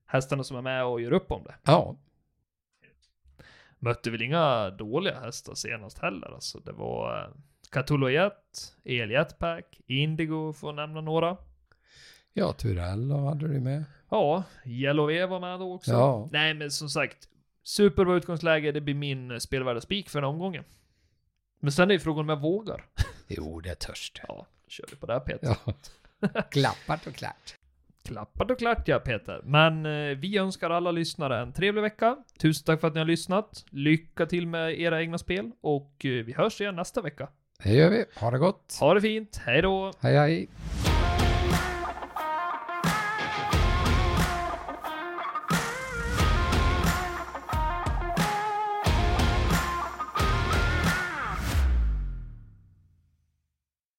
[0.05, 1.55] hästarna som är med och gör upp om det.
[1.63, 1.95] Ja,
[3.79, 6.33] Mötte väl inga dåliga hästar senast heller.
[6.33, 7.29] Alltså det var eh,
[7.71, 11.37] Catulo Jet, El Jetpack, Indigo för att nämna några.
[12.33, 13.83] ja Turello hade du med.
[14.09, 14.93] Ja, E
[15.25, 15.91] var med då också.
[15.91, 16.29] Ja.
[16.31, 17.29] Nej men som sagt,
[17.63, 18.71] superbra utgångsläge.
[18.71, 20.63] Det blir min spelvärda spik för den omgången.
[21.61, 22.85] Men sen är ju frågan om jag vågar.
[23.27, 24.21] Jo, det är törst.
[24.27, 25.57] Ja, kör vi på det här Peter.
[25.65, 25.73] Ja.
[26.51, 27.55] Klappat och klart.
[28.09, 29.41] Klappat och klart ja Peter.
[29.43, 32.17] Men eh, vi önskar alla lyssnare en trevlig vecka.
[32.41, 33.65] Tusen tack för att ni har lyssnat.
[33.69, 37.27] Lycka till med era egna spel och eh, vi hörs igen nästa vecka.
[37.63, 38.05] Det gör vi.
[38.15, 38.77] Ha det gott.
[38.79, 39.91] Ha det fint, hej då!
[39.99, 40.49] Hej hej.